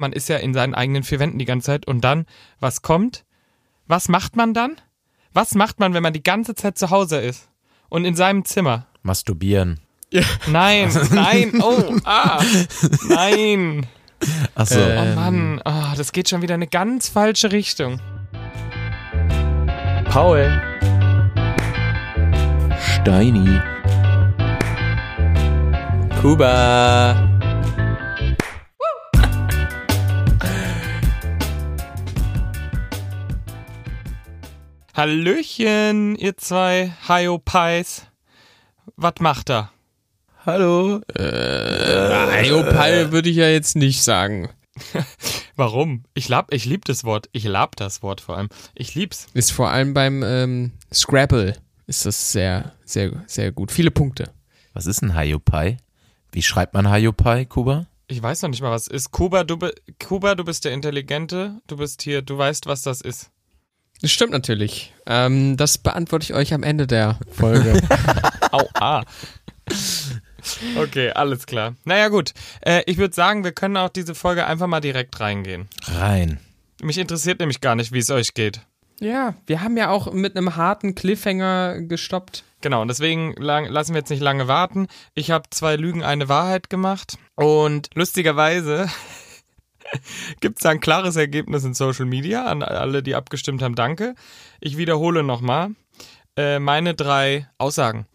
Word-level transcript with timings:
Man 0.00 0.12
ist 0.12 0.28
ja 0.28 0.36
in 0.36 0.54
seinen 0.54 0.74
eigenen 0.74 1.02
vier 1.02 1.18
Wänden 1.18 1.40
die 1.40 1.44
ganze 1.44 1.66
Zeit 1.66 1.86
und 1.88 2.02
dann, 2.02 2.24
was 2.60 2.82
kommt? 2.82 3.24
Was 3.88 4.08
macht 4.08 4.36
man 4.36 4.54
dann? 4.54 4.76
Was 5.32 5.54
macht 5.54 5.80
man, 5.80 5.92
wenn 5.92 6.04
man 6.04 6.12
die 6.12 6.22
ganze 6.22 6.54
Zeit 6.54 6.78
zu 6.78 6.90
Hause 6.90 7.18
ist 7.18 7.48
und 7.88 8.04
in 8.04 8.14
seinem 8.14 8.44
Zimmer? 8.44 8.86
Masturbieren. 9.02 9.80
Nein, 10.46 10.90
nein, 11.10 11.60
oh, 11.60 11.96
ah, 12.04 12.40
nein. 13.08 13.86
Achso. 14.54 14.78
Oh 14.78 15.14
Mann, 15.16 15.60
oh, 15.64 15.96
das 15.96 16.12
geht 16.12 16.28
schon 16.28 16.42
wieder 16.42 16.54
in 16.54 16.62
eine 16.62 16.70
ganz 16.70 17.08
falsche 17.08 17.50
Richtung. 17.50 18.00
Paul. 20.08 20.62
Steini. 22.78 23.60
Kuba. 26.22 27.37
Hallöchen, 34.98 36.16
ihr 36.16 36.36
zwei 36.36 36.92
Hyopies. 37.06 38.02
Was 38.96 39.14
macht 39.20 39.48
er? 39.48 39.70
Hallo. 40.44 41.02
Ayopal 41.14 43.12
würde 43.12 43.28
ich 43.30 43.36
ja 43.36 43.48
jetzt 43.48 43.76
nicht 43.76 44.02
sagen. 44.02 44.48
Warum? 45.54 46.02
Ich, 46.14 46.28
lab, 46.28 46.52
ich 46.52 46.64
lieb 46.64 46.84
das 46.84 47.04
Wort. 47.04 47.28
Ich 47.30 47.44
lab 47.44 47.76
das 47.76 48.02
Wort 48.02 48.20
vor 48.20 48.38
allem. 48.38 48.48
Ich 48.74 48.96
lieb's. 48.96 49.28
Ist 49.34 49.52
vor 49.52 49.70
allem 49.70 49.94
beim 49.94 50.24
ähm, 50.24 50.72
Scrabble 50.92 51.54
ist 51.86 52.04
das 52.04 52.32
sehr, 52.32 52.72
sehr, 52.84 53.22
sehr 53.28 53.52
gut. 53.52 53.70
Viele 53.70 53.92
Punkte. 53.92 54.32
Was 54.72 54.86
ist 54.86 55.00
ein 55.02 55.14
Hayopai? 55.14 55.76
Wie 56.32 56.42
schreibt 56.42 56.74
man 56.74 56.90
Hayopai, 56.90 57.44
Kuba? 57.44 57.86
Ich 58.08 58.20
weiß 58.20 58.42
noch 58.42 58.48
nicht 58.48 58.62
mal, 58.62 58.72
was 58.72 58.88
es 58.88 59.04
ist. 59.04 59.12
Kuba 59.12 59.44
du, 59.44 59.60
Kuba, 60.04 60.34
du 60.34 60.42
bist 60.42 60.64
der 60.64 60.72
Intelligente. 60.72 61.60
Du 61.68 61.76
bist 61.76 62.02
hier, 62.02 62.20
du 62.20 62.36
weißt, 62.36 62.66
was 62.66 62.82
das 62.82 63.00
ist. 63.00 63.30
Das 64.00 64.10
stimmt 64.12 64.32
natürlich. 64.32 64.92
Ähm, 65.06 65.56
das 65.56 65.78
beantworte 65.78 66.24
ich 66.24 66.34
euch 66.34 66.54
am 66.54 66.62
Ende 66.62 66.86
der 66.86 67.18
Folge. 67.32 67.80
Au, 68.52 68.68
ah. 68.74 69.02
Okay, 70.76 71.10
alles 71.10 71.46
klar. 71.46 71.74
Naja, 71.84 72.08
gut. 72.08 72.32
Äh, 72.60 72.82
ich 72.86 72.96
würde 72.96 73.14
sagen, 73.14 73.44
wir 73.44 73.52
können 73.52 73.76
auch 73.76 73.88
diese 73.90 74.14
Folge 74.14 74.46
einfach 74.46 74.66
mal 74.66 74.80
direkt 74.80 75.18
reingehen. 75.20 75.68
Rein. 75.86 76.38
Mich 76.80 76.98
interessiert 76.98 77.40
nämlich 77.40 77.60
gar 77.60 77.74
nicht, 77.74 77.92
wie 77.92 77.98
es 77.98 78.10
euch 78.10 78.34
geht. 78.34 78.60
ja, 79.00 79.34
wir 79.46 79.60
haben 79.62 79.76
ja 79.76 79.90
auch 79.90 80.12
mit 80.12 80.36
einem 80.36 80.56
harten 80.56 80.94
Cliffhanger 80.94 81.80
gestoppt. 81.82 82.44
Genau, 82.60 82.82
und 82.82 82.88
deswegen 82.88 83.34
lang, 83.34 83.66
lassen 83.66 83.94
wir 83.94 84.00
jetzt 84.00 84.10
nicht 84.10 84.22
lange 84.22 84.48
warten. 84.48 84.88
Ich 85.14 85.30
habe 85.30 85.50
zwei 85.50 85.76
Lügen, 85.76 86.02
eine 86.02 86.28
Wahrheit 86.28 86.70
gemacht. 86.70 87.18
Und 87.36 87.90
lustigerweise 87.94 88.88
gibt 90.40 90.58
es 90.58 90.66
ein 90.66 90.80
klares 90.80 91.16
Ergebnis 91.16 91.64
in 91.64 91.74
Social 91.74 92.06
Media. 92.06 92.46
An 92.46 92.62
alle, 92.62 93.02
die 93.02 93.14
abgestimmt 93.14 93.62
haben, 93.62 93.74
danke. 93.74 94.14
Ich 94.60 94.76
wiederhole 94.76 95.22
nochmal 95.22 95.70
äh, 96.38 96.60
meine 96.60 96.94
drei 96.94 97.48
Aussagen. 97.58 98.06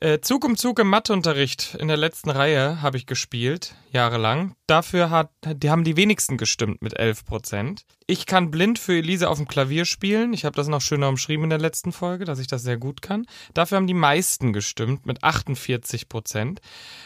Äh, 0.00 0.20
Zug 0.20 0.44
um 0.44 0.56
Zug 0.56 0.78
im 0.78 0.88
Matheunterricht 0.88 1.74
in 1.80 1.88
der 1.88 1.96
letzten 1.96 2.30
Reihe 2.30 2.80
habe 2.80 2.96
ich 2.96 3.06
gespielt, 3.06 3.74
jahrelang. 3.90 4.54
Dafür 4.68 5.10
hat, 5.10 5.30
die 5.44 5.68
haben 5.68 5.82
die 5.82 5.96
wenigsten 5.96 6.36
gestimmt 6.36 6.80
mit 6.80 6.96
11 6.96 7.24
Prozent. 7.24 7.82
Ich 8.06 8.26
kann 8.26 8.52
blind 8.52 8.78
für 8.78 8.94
Elise 8.94 9.28
auf 9.28 9.38
dem 9.38 9.48
Klavier 9.48 9.84
spielen. 9.84 10.32
Ich 10.32 10.44
habe 10.44 10.54
das 10.54 10.68
noch 10.68 10.80
schöner 10.80 11.08
umschrieben 11.08 11.44
in 11.44 11.50
der 11.50 11.58
letzten 11.58 11.90
Folge, 11.90 12.24
dass 12.24 12.38
ich 12.38 12.46
das 12.46 12.62
sehr 12.62 12.76
gut 12.76 13.02
kann. 13.02 13.26
Dafür 13.52 13.76
haben 13.76 13.88
die 13.88 13.94
meisten 13.94 14.52
gestimmt 14.52 15.04
mit 15.04 15.24
48 15.24 16.08
Prozent. 16.08 16.60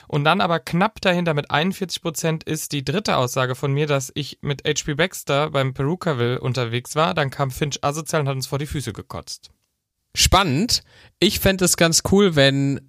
Und 0.08 0.24
dann 0.24 0.42
aber 0.42 0.60
knapp 0.60 1.00
dahinter 1.00 1.32
mit 1.32 1.50
41 1.50 2.02
Prozent 2.02 2.44
ist 2.44 2.72
die 2.72 2.84
dritte 2.84 3.16
Aussage 3.16 3.54
von 3.54 3.72
mir, 3.72 3.86
dass 3.86 4.12
ich 4.14 4.40
mit 4.42 4.64
HP 4.66 4.94
Baxter 4.94 5.50
beim 5.50 5.72
Perukaville 5.72 6.38
unterwegs 6.38 6.96
war. 6.96 7.14
Dann 7.14 7.30
kam 7.30 7.50
Finch 7.50 7.82
asozial 7.82 8.20
und 8.20 8.28
hat 8.28 8.36
uns 8.36 8.46
vor 8.46 8.58
die 8.58 8.66
Füße 8.66 8.92
gekotzt. 8.92 9.50
Spannend. 10.16 10.82
Ich 11.20 11.40
fände 11.40 11.64
es 11.64 11.76
ganz 11.76 12.02
cool, 12.10 12.36
wenn 12.36 12.80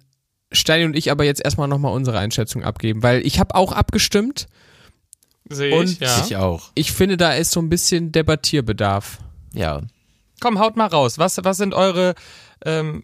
Steini 0.50 0.86
und 0.86 0.96
ich 0.96 1.10
aber 1.10 1.24
jetzt 1.24 1.44
erstmal 1.44 1.68
nochmal 1.68 1.92
unsere 1.92 2.18
Einschätzung 2.18 2.64
abgeben, 2.64 3.02
weil 3.02 3.24
ich 3.26 3.38
habe 3.38 3.54
auch 3.54 3.72
abgestimmt. 3.72 4.48
Sehe 5.50 5.74
Und 5.74 5.90
ich, 5.90 6.00
ja. 6.00 6.24
Ich 6.24 6.36
auch. 6.36 6.70
Ich 6.74 6.92
finde, 6.92 7.18
da 7.18 7.34
ist 7.34 7.52
so 7.52 7.60
ein 7.60 7.68
bisschen 7.68 8.12
Debattierbedarf. 8.12 9.18
Ja. 9.52 9.82
Komm, 10.40 10.58
haut 10.58 10.76
mal 10.76 10.86
raus. 10.86 11.18
Was, 11.18 11.42
was 11.44 11.58
sind 11.58 11.74
eure, 11.74 12.14
ähm, 12.64 13.02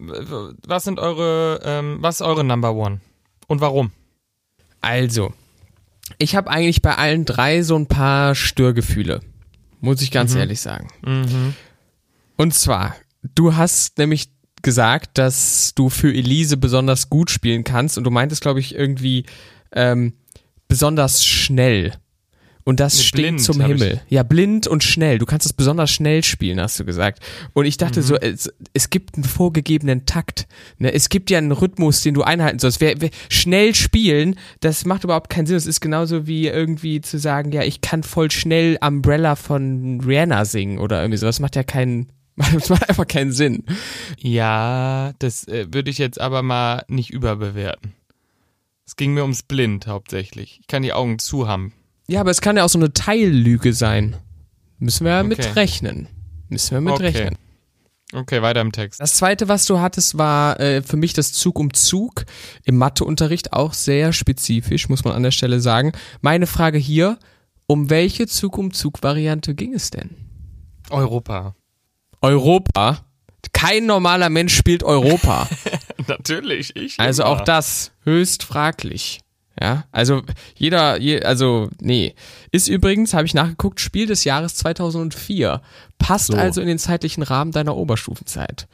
was 0.66 0.84
sind 0.84 0.98
eure, 0.98 1.60
ähm, 1.62 1.98
was 2.00 2.16
ist 2.16 2.26
eure 2.26 2.44
Number 2.44 2.74
One? 2.74 3.00
Und 3.46 3.60
warum? 3.60 3.92
Also, 4.80 5.34
ich 6.18 6.34
habe 6.34 6.50
eigentlich 6.50 6.80
bei 6.80 6.96
allen 6.96 7.26
drei 7.26 7.62
so 7.62 7.76
ein 7.76 7.88
paar 7.88 8.34
Störgefühle. 8.34 9.20
Muss 9.80 10.00
ich 10.00 10.10
ganz 10.10 10.34
ehrlich 10.34 10.60
sagen. 10.62 10.88
Und 12.36 12.54
zwar, 12.54 12.94
du 13.34 13.56
hast 13.56 13.98
nämlich 13.98 14.30
gesagt, 14.62 15.18
dass 15.18 15.72
du 15.74 15.90
für 15.90 16.12
Elise 16.12 16.56
besonders 16.56 17.10
gut 17.10 17.30
spielen 17.30 17.64
kannst 17.64 17.98
und 17.98 18.04
du 18.04 18.10
meintest, 18.10 18.40
glaube 18.40 18.60
ich, 18.60 18.74
irgendwie 18.74 19.24
ähm, 19.72 20.14
besonders 20.68 21.24
schnell. 21.24 21.92
Und 22.66 22.80
das 22.80 22.96
Nee, 22.96 23.02
steht 23.02 23.20
blind, 23.20 23.42
zum 23.42 23.60
Himmel. 23.60 24.00
Ja, 24.08 24.22
blind 24.22 24.66
und 24.66 24.82
schnell. 24.82 25.18
Du 25.18 25.26
kannst 25.26 25.44
es 25.44 25.52
besonders 25.52 25.90
schnell 25.90 26.24
spielen, 26.24 26.58
hast 26.58 26.80
du 26.80 26.86
gesagt. 26.86 27.22
Und 27.52 27.66
ich 27.66 27.76
dachte 27.76 28.02
so, 28.02 28.16
es, 28.16 28.50
es 28.72 28.88
gibt 28.88 29.16
einen 29.16 29.24
vorgegebenen 29.24 30.06
Takt. 30.06 30.46
Ne? 30.78 30.90
Es 30.90 31.10
gibt 31.10 31.28
ja 31.28 31.36
einen 31.36 31.52
Rhythmus, 31.52 32.00
den 32.00 32.14
du 32.14 32.22
einhalten 32.22 32.58
sollst. 32.58 32.80
Wer, 32.80 33.02
wer, 33.02 33.10
schnell 33.28 33.74
spielen, 33.74 34.38
das 34.60 34.86
macht 34.86 35.04
überhaupt 35.04 35.28
keinen 35.28 35.44
Sinn. 35.44 35.56
Es 35.56 35.66
ist 35.66 35.82
genauso 35.82 36.26
wie 36.26 36.46
irgendwie 36.46 37.02
zu 37.02 37.18
sagen, 37.18 37.52
ja, 37.52 37.62
ich 37.62 37.82
kann 37.82 38.02
voll 38.02 38.30
schnell 38.30 38.78
Umbrella 38.80 39.36
von 39.36 40.00
Rihanna 40.00 40.46
singen 40.46 40.78
oder 40.78 41.02
irgendwie 41.02 41.18
sowas. 41.18 41.36
Das 41.36 41.40
macht 41.40 41.56
ja 41.56 41.64
keinen, 41.64 42.08
das 42.52 42.68
macht 42.68 42.88
einfach 42.88 43.06
keinen 43.06 43.32
Sinn. 43.32 43.64
Ja, 44.18 45.12
das 45.18 45.46
äh, 45.48 45.66
würde 45.72 45.90
ich 45.90 45.98
jetzt 45.98 46.20
aber 46.20 46.42
mal 46.42 46.84
nicht 46.88 47.10
überbewerten. 47.10 47.94
Es 48.86 48.96
ging 48.96 49.14
mir 49.14 49.22
ums 49.22 49.42
Blind 49.42 49.86
hauptsächlich. 49.86 50.58
Ich 50.60 50.66
kann 50.66 50.82
die 50.82 50.92
Augen 50.92 51.18
zu 51.18 51.48
haben. 51.48 51.72
Ja, 52.08 52.20
aber 52.20 52.30
es 52.30 52.40
kann 52.40 52.56
ja 52.56 52.64
auch 52.64 52.68
so 52.68 52.78
eine 52.78 52.92
Teillüge 52.92 53.72
sein. 53.72 54.16
Müssen 54.78 55.04
wir 55.04 55.12
ja 55.12 55.20
Okay. 55.20 55.28
mit 55.28 55.56
rechnen. 55.56 56.08
Müssen 56.48 56.72
wir 56.72 56.80
mit 56.80 56.92
Okay. 56.94 57.04
rechnen. 57.04 57.38
Okay, 58.12 58.42
weiter 58.42 58.60
im 58.60 58.70
Text. 58.72 59.00
Das 59.00 59.14
zweite, 59.14 59.48
was 59.48 59.64
du 59.66 59.80
hattest, 59.80 60.18
war 60.18 60.60
äh, 60.60 60.82
für 60.82 60.96
mich 60.96 61.14
das 61.14 61.32
Zug 61.32 61.58
um 61.58 61.72
Zug 61.72 62.26
im 62.64 62.76
Matheunterricht 62.76 63.52
auch 63.52 63.72
sehr 63.72 64.12
spezifisch, 64.12 64.88
muss 64.88 65.02
man 65.04 65.14
an 65.14 65.22
der 65.22 65.30
Stelle 65.30 65.60
sagen. 65.60 65.92
Meine 66.20 66.46
Frage 66.46 66.78
hier, 66.78 67.18
um 67.66 67.90
welche 67.90 68.26
Zug 68.26 68.58
um 68.58 68.72
Zug 68.72 69.02
Variante 69.02 69.54
ging 69.54 69.72
es 69.74 69.90
denn? 69.90 70.10
Europa. 70.90 71.56
Europa. 72.24 72.98
Kein 73.52 73.86
normaler 73.86 74.30
Mensch 74.30 74.54
spielt 74.56 74.82
Europa. 74.82 75.48
Natürlich, 76.08 76.74
ich. 76.76 76.98
Also 76.98 77.22
immer. 77.22 77.32
auch 77.32 77.40
das 77.42 77.92
höchst 78.04 78.42
fraglich. 78.42 79.20
Ja, 79.60 79.84
also 79.92 80.22
jeder, 80.56 80.98
je, 81.00 81.22
also 81.22 81.70
nee, 81.80 82.14
ist 82.50 82.66
übrigens, 82.68 83.14
habe 83.14 83.24
ich 83.26 83.34
nachgeguckt, 83.34 83.78
Spiel 83.80 84.06
des 84.06 84.24
Jahres 84.24 84.56
2004. 84.56 85.60
Passt 85.98 86.26
So. 86.26 86.34
also 86.36 86.60
in 86.60 86.66
den 86.66 86.78
zeitlichen 86.80 87.22
Rahmen 87.22 87.52
deiner 87.52 87.76
Oberstufenzeit. 87.76 88.66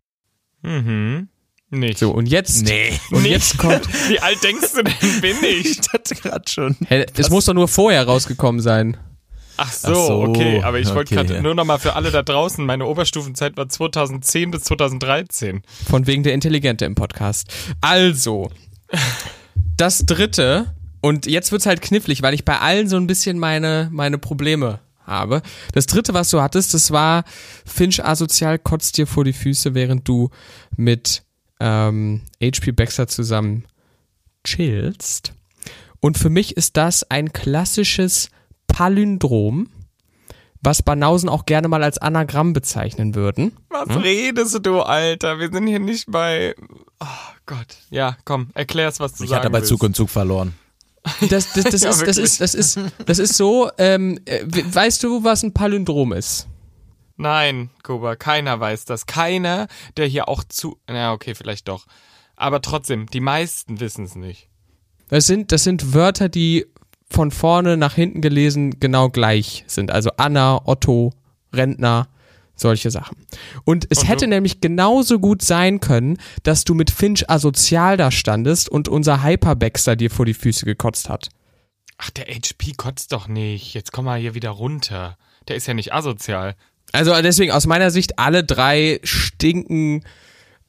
Mhm. 0.62 1.28
Nicht. 1.72 1.98
So, 1.98 2.10
und 2.12 2.26
jetzt, 2.26 2.64
Nee. 2.64 2.98
und 3.10 3.22
Nicht. 3.22 3.32
jetzt 3.32 3.58
kommt, 3.58 3.86
Wie 4.08 4.18
alt 4.20 4.42
denkst 4.42 4.72
du 4.74 4.82
denn, 4.82 5.20
bin 5.20 5.36
ich? 5.42 5.80
dachte 5.82 6.14
gerade 6.14 6.48
schon. 6.50 6.76
Hä, 6.88 7.04
es 7.16 7.28
muss 7.30 7.44
doch 7.44 7.54
nur 7.54 7.68
vorher 7.68 8.04
rausgekommen 8.06 8.60
sein. 8.60 8.96
Ach 9.62 9.70
so, 9.70 9.88
Ach 9.88 9.94
so, 9.94 10.22
okay. 10.22 10.62
Aber 10.62 10.80
ich 10.80 10.88
wollte 10.94 11.14
okay. 11.14 11.26
gerade 11.26 11.42
nur 11.42 11.54
noch 11.54 11.66
mal 11.66 11.78
für 11.78 11.94
alle 11.94 12.10
da 12.10 12.22
draußen, 12.22 12.64
meine 12.64 12.86
Oberstufenzeit 12.86 13.58
war 13.58 13.68
2010 13.68 14.52
bis 14.52 14.62
2013. 14.62 15.60
Von 15.86 16.06
wegen 16.06 16.22
der 16.22 16.32
Intelligente 16.32 16.86
im 16.86 16.94
Podcast. 16.94 17.52
Also, 17.82 18.50
das 19.76 20.06
dritte, 20.06 20.74
und 21.02 21.26
jetzt 21.26 21.52
wird's 21.52 21.66
halt 21.66 21.82
knifflig, 21.82 22.22
weil 22.22 22.32
ich 22.32 22.46
bei 22.46 22.58
allen 22.58 22.88
so 22.88 22.96
ein 22.96 23.06
bisschen 23.06 23.38
meine, 23.38 23.90
meine 23.92 24.16
Probleme 24.16 24.80
habe. 25.04 25.42
Das 25.74 25.84
dritte, 25.84 26.14
was 26.14 26.30
du 26.30 26.40
hattest, 26.40 26.72
das 26.72 26.90
war 26.90 27.24
Finch 27.66 28.02
asozial 28.02 28.58
kotzt 28.58 28.96
dir 28.96 29.06
vor 29.06 29.24
die 29.24 29.34
Füße, 29.34 29.74
während 29.74 30.08
du 30.08 30.30
mit 30.74 31.22
ähm, 31.60 32.22
HP 32.42 32.72
Baxter 32.72 33.08
zusammen 33.08 33.66
chillst. 34.42 35.34
Und 36.00 36.16
für 36.16 36.30
mich 36.30 36.56
ist 36.56 36.78
das 36.78 37.10
ein 37.10 37.34
klassisches 37.34 38.30
Palindrom, 38.72 39.68
was 40.62 40.82
Banausen 40.82 41.28
auch 41.28 41.46
gerne 41.46 41.68
mal 41.68 41.82
als 41.82 41.98
Anagramm 41.98 42.52
bezeichnen 42.52 43.14
würden. 43.14 43.56
Was 43.68 43.88
redest 44.02 44.58
du, 44.66 44.80
Alter? 44.80 45.38
Wir 45.38 45.50
sind 45.50 45.66
hier 45.66 45.80
nicht 45.80 46.10
bei. 46.10 46.54
Oh 47.00 47.06
Gott. 47.46 47.76
Ja, 47.90 48.16
komm, 48.24 48.48
erklär's, 48.54 49.00
was 49.00 49.14
du 49.14 49.24
Ich 49.24 49.30
sagen 49.30 49.40
hatte 49.40 49.50
bei 49.50 49.58
willst. 49.58 49.68
Zug 49.70 49.82
und 49.82 49.96
Zug 49.96 50.10
verloren. 50.10 50.54
Das, 51.30 51.52
das, 51.54 51.64
das, 51.64 51.80
Ja, 51.82 51.90
ist, 51.90 52.06
das, 52.06 52.18
ist, 52.18 52.40
das, 52.40 52.54
ist, 52.54 52.78
das 53.06 53.18
ist 53.18 53.36
so, 53.36 53.70
ähm, 53.78 54.18
äh, 54.26 54.44
we- 54.46 54.74
weißt 54.74 55.02
du, 55.02 55.24
was 55.24 55.42
ein 55.42 55.54
Palindrom 55.54 56.12
ist? 56.12 56.46
Nein, 57.16 57.70
Kuba, 57.82 58.16
keiner 58.16 58.60
weiß 58.60 58.84
das. 58.86 59.06
Keiner, 59.06 59.66
der 59.96 60.06
hier 60.06 60.28
auch 60.28 60.44
zu. 60.44 60.78
Na, 60.86 61.12
okay, 61.12 61.34
vielleicht 61.34 61.68
doch. 61.68 61.86
Aber 62.36 62.60
trotzdem, 62.62 63.06
die 63.06 63.20
meisten 63.20 63.80
wissen 63.80 64.04
es 64.04 64.14
nicht. 64.14 64.48
Das 65.08 65.26
sind, 65.26 65.52
das 65.52 65.64
sind 65.64 65.92
Wörter, 65.94 66.28
die 66.28 66.66
von 67.10 67.30
vorne 67.30 67.76
nach 67.76 67.94
hinten 67.94 68.20
gelesen 68.20 68.78
genau 68.80 69.08
gleich 69.08 69.64
sind. 69.66 69.90
Also 69.90 70.10
Anna, 70.16 70.60
Otto, 70.64 71.12
Rentner, 71.52 72.08
solche 72.54 72.90
Sachen. 72.90 73.16
Und 73.64 73.86
es 73.90 74.00
Und 74.00 74.08
hätte 74.08 74.26
nämlich 74.26 74.60
genauso 74.60 75.18
gut 75.18 75.42
sein 75.42 75.80
können, 75.80 76.18
dass 76.42 76.64
du 76.64 76.74
mit 76.74 76.90
Finch 76.90 77.28
asozial 77.28 77.96
da 77.96 78.10
standest 78.10 78.68
und 78.68 78.88
unser 78.88 79.24
Hyperbaxter 79.24 79.96
dir 79.96 80.10
vor 80.10 80.26
die 80.26 80.34
Füße 80.34 80.64
gekotzt 80.64 81.08
hat. 81.08 81.30
Ach, 81.98 82.10
der 82.10 82.26
HP 82.26 82.72
kotzt 82.76 83.12
doch 83.12 83.28
nicht. 83.28 83.74
Jetzt 83.74 83.92
komm 83.92 84.06
mal 84.06 84.18
hier 84.18 84.34
wieder 84.34 84.50
runter. 84.50 85.18
Der 85.48 85.56
ist 85.56 85.66
ja 85.66 85.74
nicht 85.74 85.92
asozial. 85.92 86.54
Also 86.92 87.12
deswegen 87.22 87.52
aus 87.52 87.66
meiner 87.66 87.90
Sicht 87.90 88.18
alle 88.18 88.44
drei 88.44 89.00
stinken 89.02 90.04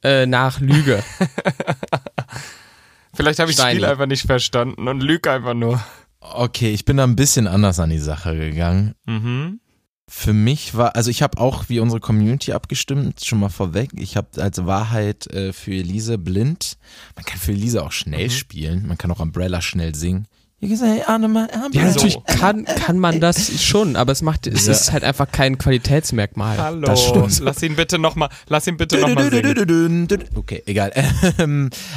äh, 0.04 0.26
nach 0.26 0.60
Lüge. 0.60 1.04
Vielleicht 3.14 3.40
habe 3.40 3.52
ich 3.52 3.58
das 3.58 3.66
Steini. 3.66 3.80
Spiel 3.80 3.90
einfach 3.90 4.06
nicht 4.06 4.26
verstanden 4.26 4.88
und 4.88 5.02
lüge 5.02 5.32
einfach 5.32 5.54
nur. 5.54 5.82
Okay, 6.22 6.72
ich 6.72 6.86
bin 6.86 6.98
da 6.98 7.04
ein 7.04 7.16
bisschen 7.16 7.48
anders 7.48 7.80
an 7.80 7.90
die 7.90 7.98
Sache 7.98 8.38
gegangen. 8.38 8.94
Mhm. 9.06 9.60
Für 10.08 10.34
mich 10.34 10.76
war, 10.76 10.96
also 10.96 11.10
ich 11.10 11.22
habe 11.24 11.38
auch 11.40 11.70
wie 11.70 11.80
unsere 11.80 12.00
Community 12.00 12.52
abgestimmt, 12.54 13.24
schon 13.26 13.40
mal 13.40 13.50
vorweg. 13.50 13.90
Ich 13.96 14.18
habe 14.18 14.42
als 14.42 14.66
Wahrheit 14.66 15.26
äh, 15.28 15.52
für 15.52 15.72
Elise 15.72 16.18
blind. 16.18 16.78
Man 17.16 17.26
kann 17.26 17.40
für 17.40 17.54
Elise 17.54 17.84
auch 17.84 17.92
schnell 17.92 18.30
spielen. 18.30 18.88
Man 18.88 18.98
kann 18.98 19.10
auch 19.12 19.20
Umbrella 19.20 19.62
schnell 19.62 19.96
singen. 19.96 20.28
You 20.64 20.68
can 20.68 20.78
say, 20.78 21.02
Anima, 21.02 21.48
Ja, 21.72 21.86
natürlich 21.86 22.24
kann, 22.26 22.66
kann 22.66 23.00
man 23.00 23.20
das 23.20 23.64
schon, 23.64 23.96
aber 23.96 24.12
es 24.12 24.22
macht, 24.22 24.46
es 24.46 24.68
Ja. 24.68 24.74
ist 24.74 24.92
halt 24.92 25.04
einfach 25.04 25.32
kein 25.32 25.58
Qualitätsmerkmal. 25.58 26.56
Hallo. 26.60 26.82
Das 26.86 27.04
stimmt. 27.04 27.40
Lass 27.40 27.64
ihn 27.64 27.76
bitte 27.76 27.98
nochmal, 27.98 28.30
lass 28.48 28.68
ihn 28.68 28.78
bitte 28.78 29.00
nochmal 29.00 29.32
singen. 29.32 30.08
Okay, 30.36 30.62
egal. 30.68 30.94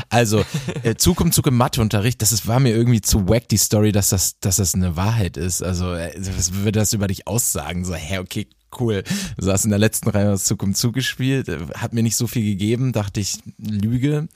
Also, 0.09 0.45
Zug 0.97 1.21
um 1.21 1.31
Zug 1.31 1.47
im 1.47 1.59
Matheunterricht, 1.59 2.23
das 2.23 2.33
ist, 2.33 2.47
war 2.47 2.59
mir 2.59 2.75
irgendwie 2.75 3.03
zu 3.03 3.29
wack, 3.29 3.49
die 3.49 3.59
Story, 3.59 3.93
dass 3.93 4.09
das, 4.09 4.39
dass 4.41 4.57
das 4.57 4.75
eine 4.75 4.97
Wahrheit 4.97 5.37
ist. 5.37 5.63
Also, 5.63 5.85
was 5.85 6.55
würde 6.55 6.79
das 6.79 6.95
über 6.95 7.07
dich 7.07 7.27
aussagen? 7.27 7.85
So, 7.85 7.95
hä, 7.95 8.17
okay, 8.19 8.47
cool. 8.81 9.03
Du 9.38 9.50
hast 9.50 9.65
in 9.65 9.71
der 9.71 9.79
letzten 9.79 10.09
Reihe 10.11 10.26
das 10.26 10.44
Zug 10.44 10.62
um 10.62 10.75
Zug 10.75 10.94
gespielt, 10.94 11.49
äh, 11.49 11.59
hat 11.76 11.93
mir 11.93 12.03
nicht 12.03 12.17
so 12.17 12.26
viel 12.26 12.44
gegeben, 12.44 12.93
dachte 12.93 13.21
ich, 13.21 13.38
Lüge. 13.59 14.29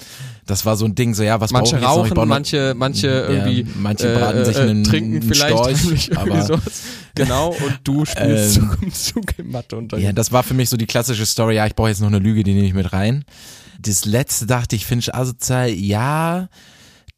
Das 0.46 0.64
war 0.64 0.76
so 0.76 0.84
ein 0.84 0.94
Ding, 0.94 1.14
so, 1.14 1.22
ja, 1.22 1.40
was 1.40 1.50
Manche 1.50 1.76
ich? 1.76 1.82
Ich 1.82 1.88
rauchen, 1.88 2.28
manche, 2.28 2.74
manche 2.76 3.06
irgendwie 3.08 3.66
manche 3.78 4.14
braten 4.14 4.44
sich 4.44 4.56
äh, 4.56 4.60
einen- 4.60 4.84
trinken 4.84 5.16
einen 5.20 5.22
vielleicht 5.22 5.78
Storch, 5.78 6.16
aber- 6.18 6.42
sowas. 6.42 6.82
Genau, 7.14 7.48
und 7.50 7.80
du 7.84 8.04
spielst 8.04 8.56
Ähm, 8.58 8.62
Zug 8.70 8.82
um 8.82 8.92
Zug 8.92 9.24
im 9.38 9.50
Matheunterricht. 9.50 10.04
Ja, 10.06 10.12
das 10.12 10.30
war 10.32 10.42
für 10.42 10.54
mich 10.54 10.68
so 10.68 10.76
die 10.76 10.86
klassische 10.86 11.26
Story, 11.26 11.56
ja, 11.56 11.66
ich 11.66 11.74
brauche 11.74 11.88
jetzt 11.88 12.00
noch 12.00 12.06
eine 12.08 12.18
Lüge, 12.20 12.44
die 12.44 12.54
nehme 12.54 12.66
ich 12.66 12.74
mit 12.74 12.92
rein. 12.92 13.24
Das 13.80 14.04
letzte 14.04 14.46
dachte 14.46 14.76
ich, 14.76 14.86
Finch 14.86 15.14
asozial, 15.14 15.70
ja, 15.70 16.48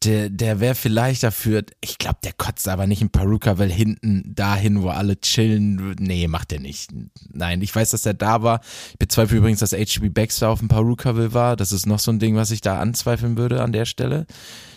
der, 0.03 0.29
der 0.29 0.59
wäre 0.59 0.75
vielleicht 0.75 1.23
dafür, 1.23 1.63
ich 1.79 1.97
glaube, 1.97 2.17
der 2.23 2.33
kotzt 2.33 2.67
aber 2.67 2.87
nicht 2.87 3.01
in 3.01 3.11
Peruka, 3.11 3.59
weil 3.59 3.71
hinten 3.71 4.33
dahin, 4.33 4.81
wo 4.81 4.89
alle 4.89 5.19
chillen, 5.19 5.95
nee, 5.99 6.27
macht 6.27 6.51
er 6.51 6.59
nicht. 6.59 6.89
Nein, 7.31 7.61
ich 7.61 7.75
weiß, 7.75 7.91
dass 7.91 8.05
er 8.05 8.15
da 8.15 8.41
war. 8.41 8.61
Ich 8.91 8.99
bezweifle 8.99 9.37
übrigens, 9.37 9.59
dass 9.59 9.73
HB 9.73 10.09
Baxter 10.09 10.49
auf 10.49 10.59
dem 10.59 10.69
Perukaville 10.69 11.33
war. 11.33 11.55
Das 11.55 11.71
ist 11.71 11.85
noch 11.85 11.99
so 11.99 12.11
ein 12.11 12.19
Ding, 12.19 12.35
was 12.35 12.51
ich 12.51 12.61
da 12.61 12.79
anzweifeln 12.79 13.37
würde 13.37 13.61
an 13.61 13.71
der 13.71 13.85
Stelle. 13.85 14.25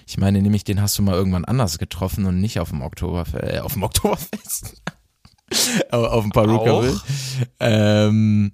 Ich 0.07 0.19
meine 0.19 0.43
nämlich, 0.43 0.65
den 0.65 0.83
hast 0.83 0.99
du 0.99 1.03
mal 1.03 1.15
irgendwann 1.15 1.47
anders 1.47 1.79
getroffen 1.79 2.27
und 2.27 2.41
nicht 2.41 2.61
auf 2.61 2.71
dem 2.71 2.83
Oktoberfest, 2.83 3.55
äh, 3.55 3.61
auf 3.61 3.73
dem 3.73 3.83
Oktoberfest. 3.83 4.83
auf 5.91 6.23
dem 6.23 6.33
Perukaville. 6.33 7.01
Ähm, 7.61 8.53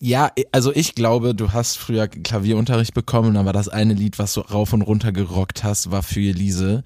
ja, 0.00 0.30
also 0.52 0.72
ich 0.72 0.94
glaube, 0.94 1.34
du 1.34 1.52
hast 1.52 1.76
früher 1.76 2.06
Klavierunterricht 2.06 2.94
bekommen, 2.94 3.36
aber 3.36 3.52
das 3.52 3.68
eine 3.68 3.94
Lied, 3.94 4.18
was 4.18 4.34
du 4.34 4.40
rauf 4.40 4.72
und 4.72 4.82
runter 4.82 5.10
gerockt 5.10 5.64
hast, 5.64 5.90
war 5.90 6.04
für 6.04 6.20
Elise. 6.20 6.84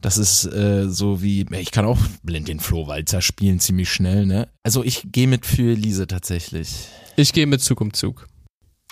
Das 0.00 0.16
ist 0.16 0.44
äh, 0.44 0.88
so 0.88 1.22
wie, 1.22 1.44
ich 1.50 1.72
kann 1.72 1.84
auch 1.84 1.98
blind 2.22 2.46
den 2.46 2.60
Flohwalzer 2.60 3.20
spielen, 3.20 3.58
ziemlich 3.58 3.90
schnell, 3.90 4.26
ne? 4.26 4.48
Also 4.62 4.84
ich 4.84 5.08
gehe 5.10 5.26
mit 5.26 5.44
für 5.44 5.72
Elise 5.72 6.06
tatsächlich. 6.06 6.88
Ich 7.16 7.32
gehe 7.32 7.46
mit 7.46 7.62
Zug 7.62 7.80
um 7.80 7.92
Zug. 7.92 8.28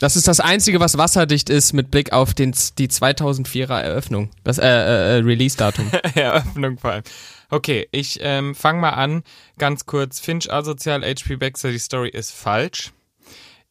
Das 0.00 0.16
ist 0.16 0.26
das 0.26 0.40
Einzige, 0.40 0.80
was 0.80 0.96
wasserdicht 0.96 1.50
ist 1.50 1.72
mit 1.72 1.90
Blick 1.90 2.12
auf 2.12 2.32
den, 2.34 2.54
die 2.78 2.88
2004er 2.88 3.78
Eröffnung. 3.78 4.30
Das 4.44 4.58
äh, 4.58 4.66
äh, 4.66 5.18
äh, 5.18 5.22
Release-Datum. 5.22 5.90
Eröffnung 6.14 6.78
vor 6.78 6.92
allem. 6.92 7.02
Okay, 7.50 7.86
ich 7.92 8.18
ähm, 8.22 8.54
fange 8.54 8.80
mal 8.80 8.90
an. 8.90 9.22
Ganz 9.58 9.84
kurz. 9.84 10.18
Finch 10.18 10.50
asozial, 10.50 11.02
HP 11.02 11.36
Baxter, 11.36 11.70
die 11.70 11.78
Story 11.78 12.08
ist 12.08 12.32
falsch. 12.32 12.92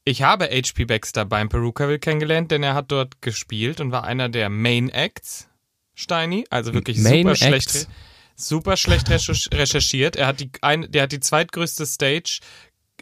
Ich 0.09 0.23
habe 0.23 0.45
HP 0.45 0.85
Baxter 0.85 1.23
beim 1.23 1.49
Perukaville 1.49 1.99
kennengelernt, 1.99 2.49
denn 2.49 2.63
er 2.63 2.73
hat 2.73 2.91
dort 2.91 3.21
gespielt 3.21 3.79
und 3.79 3.91
war 3.91 4.05
einer 4.05 4.27
der 4.27 4.49
Main 4.49 4.89
Acts, 4.89 5.47
Steini. 5.93 6.45
Also 6.49 6.73
wirklich 6.73 6.97
Main 6.97 7.27
super 7.27 7.35
schlecht, 7.35 7.75
Acts? 7.75 7.87
super 8.35 8.75
schlecht 8.75 9.07
recherch- 9.07 9.53
recherchiert. 9.55 10.15
Er 10.15 10.25
hat 10.25 10.39
die, 10.39 10.49
ein, 10.63 10.91
der 10.91 11.03
hat 11.03 11.11
die 11.11 11.19
zweitgrößte 11.19 11.85
Stage 11.85 12.39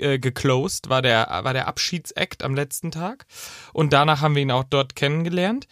äh, 0.01 0.19
geclosed, 0.19 0.89
war 0.89 1.01
der, 1.01 1.29
war 1.43 1.53
der 1.53 1.69
Abschiedsakt 1.69 2.43
am 2.43 2.55
letzten 2.55 2.91
Tag. 2.91 3.25
Und 3.71 3.93
danach 3.93 4.19
haben 4.19 4.35
wir 4.35 4.41
ihn 4.41 4.51
auch 4.51 4.65
dort 4.65 4.97
kennengelernt. 4.97 5.65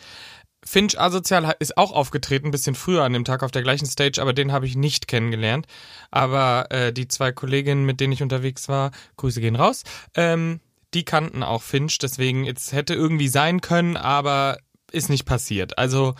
Finch 0.63 0.97
Asozial 0.97 1.53
ist 1.59 1.77
auch 1.77 1.91
aufgetreten, 1.91 2.47
ein 2.47 2.51
bisschen 2.51 2.75
früher 2.75 3.03
an 3.03 3.11
dem 3.11 3.25
Tag 3.25 3.43
auf 3.43 3.51
der 3.51 3.61
gleichen 3.61 3.87
Stage, 3.87 4.21
aber 4.21 4.31
den 4.31 4.53
habe 4.53 4.67
ich 4.67 4.77
nicht 4.77 5.09
kennengelernt. 5.09 5.67
Aber 6.11 6.67
äh, 6.71 6.93
die 6.93 7.09
zwei 7.09 7.33
Kolleginnen, 7.33 7.85
mit 7.85 7.99
denen 7.99 8.13
ich 8.13 8.23
unterwegs 8.23 8.69
war, 8.69 8.91
Grüße 9.17 9.41
gehen 9.41 9.57
raus, 9.57 9.83
ähm, 10.15 10.61
die 10.93 11.03
kannten 11.03 11.43
auch 11.43 11.61
Finch, 11.61 11.97
deswegen 11.97 12.45
es 12.47 12.71
hätte 12.71 12.93
irgendwie 12.93 13.27
sein 13.27 13.61
können, 13.61 13.97
aber 13.97 14.57
ist 14.91 15.09
nicht 15.09 15.25
passiert. 15.25 15.77
Also 15.77 16.15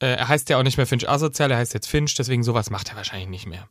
äh, 0.00 0.16
er 0.16 0.28
heißt 0.28 0.48
ja 0.50 0.58
auch 0.58 0.64
nicht 0.64 0.76
mehr 0.76 0.86
Finch 0.86 1.08
Asozial, 1.08 1.50
er 1.50 1.58
heißt 1.58 1.74
jetzt 1.74 1.86
Finch, 1.86 2.14
deswegen 2.16 2.42
sowas 2.42 2.70
macht 2.70 2.90
er 2.90 2.96
wahrscheinlich 2.96 3.28
nicht 3.28 3.46
mehr. 3.46 3.68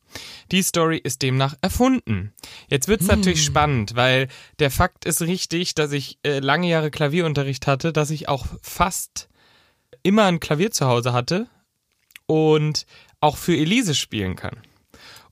Die 0.52 0.64
Story 0.64 0.98
ist 0.98 1.22
demnach 1.22 1.56
erfunden. 1.62 2.34
Jetzt 2.70 2.88
wird's 2.88 3.08
natürlich 3.08 3.44
spannend, 3.44 3.96
weil 3.96 4.30
der 4.60 4.72
Fakt 4.72 5.06
ist 5.06 5.22
richtig, 5.22 5.76
dass 5.76 5.92
ich 5.92 6.20
äh, 6.24 6.40
lange 6.40 6.70
Jahre 6.70 6.90
Klavierunterricht 6.90 7.68
hatte, 7.68 7.92
dass 7.92 8.10
ich 8.10 8.30
auch 8.30 8.46
fast 8.62 9.28
immer 10.04 10.26
ein 10.26 10.40
Klavier 10.40 10.72
zu 10.72 10.88
Hause 10.88 11.12
hatte 11.12 11.48
und 12.28 12.86
auch 13.20 13.36
für 13.36 13.56
Elise 13.56 13.94
spielen 13.94 14.36
kann. 14.38 14.58